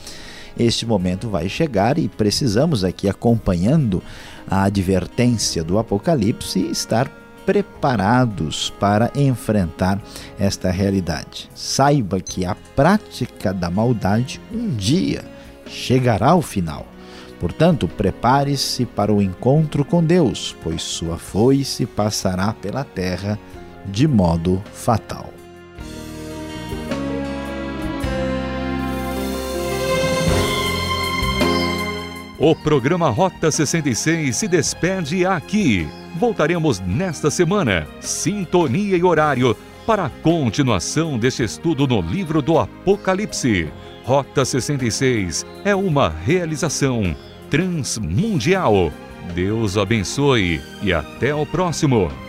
este 0.56 0.86
momento 0.86 1.28
vai 1.28 1.48
chegar 1.48 1.98
e 1.98 2.08
precisamos 2.08 2.84
aqui 2.84 3.08
acompanhando 3.08 4.00
a 4.48 4.62
advertência 4.62 5.64
do 5.64 5.76
Apocalipse 5.76 6.60
estar 6.60 7.10
preparados 7.44 8.72
para 8.78 9.10
enfrentar 9.14 10.00
esta 10.38 10.70
realidade. 10.70 11.50
Saiba 11.54 12.20
que 12.20 12.44
a 12.44 12.56
prática 12.74 13.52
da 13.52 13.70
maldade 13.70 14.40
um 14.52 14.74
dia 14.74 15.24
chegará 15.66 16.30
ao 16.30 16.42
final. 16.42 16.86
Portanto, 17.40 17.86
prepare-se 17.86 18.86
para 18.86 19.12
o 19.12 19.20
encontro 19.20 19.84
com 19.84 20.02
Deus, 20.02 20.56
pois 20.62 20.82
sua 20.82 21.18
foice 21.18 21.84
passará 21.84 22.52
pela 22.52 22.84
terra 22.84 23.38
de 23.86 24.08
modo 24.08 24.62
fatal. 24.72 25.34
O 32.38 32.54
programa 32.54 33.08
Rota 33.10 33.50
66 33.50 34.36
se 34.36 34.48
despede 34.48 35.24
aqui. 35.24 35.88
Voltaremos 36.14 36.78
nesta 36.78 37.28
semana, 37.28 37.88
sintonia 38.00 38.96
e 38.96 39.02
horário, 39.02 39.56
para 39.84 40.06
a 40.06 40.10
continuação 40.10 41.18
deste 41.18 41.42
estudo 41.42 41.86
no 41.88 42.00
livro 42.00 42.40
do 42.40 42.58
Apocalipse. 42.58 43.68
Rota 44.04 44.44
66 44.44 45.44
é 45.64 45.74
uma 45.74 46.08
realização 46.08 47.16
transmundial. 47.50 48.92
Deus 49.34 49.76
abençoe 49.76 50.60
e 50.82 50.92
até 50.92 51.34
o 51.34 51.44
próximo. 51.44 52.23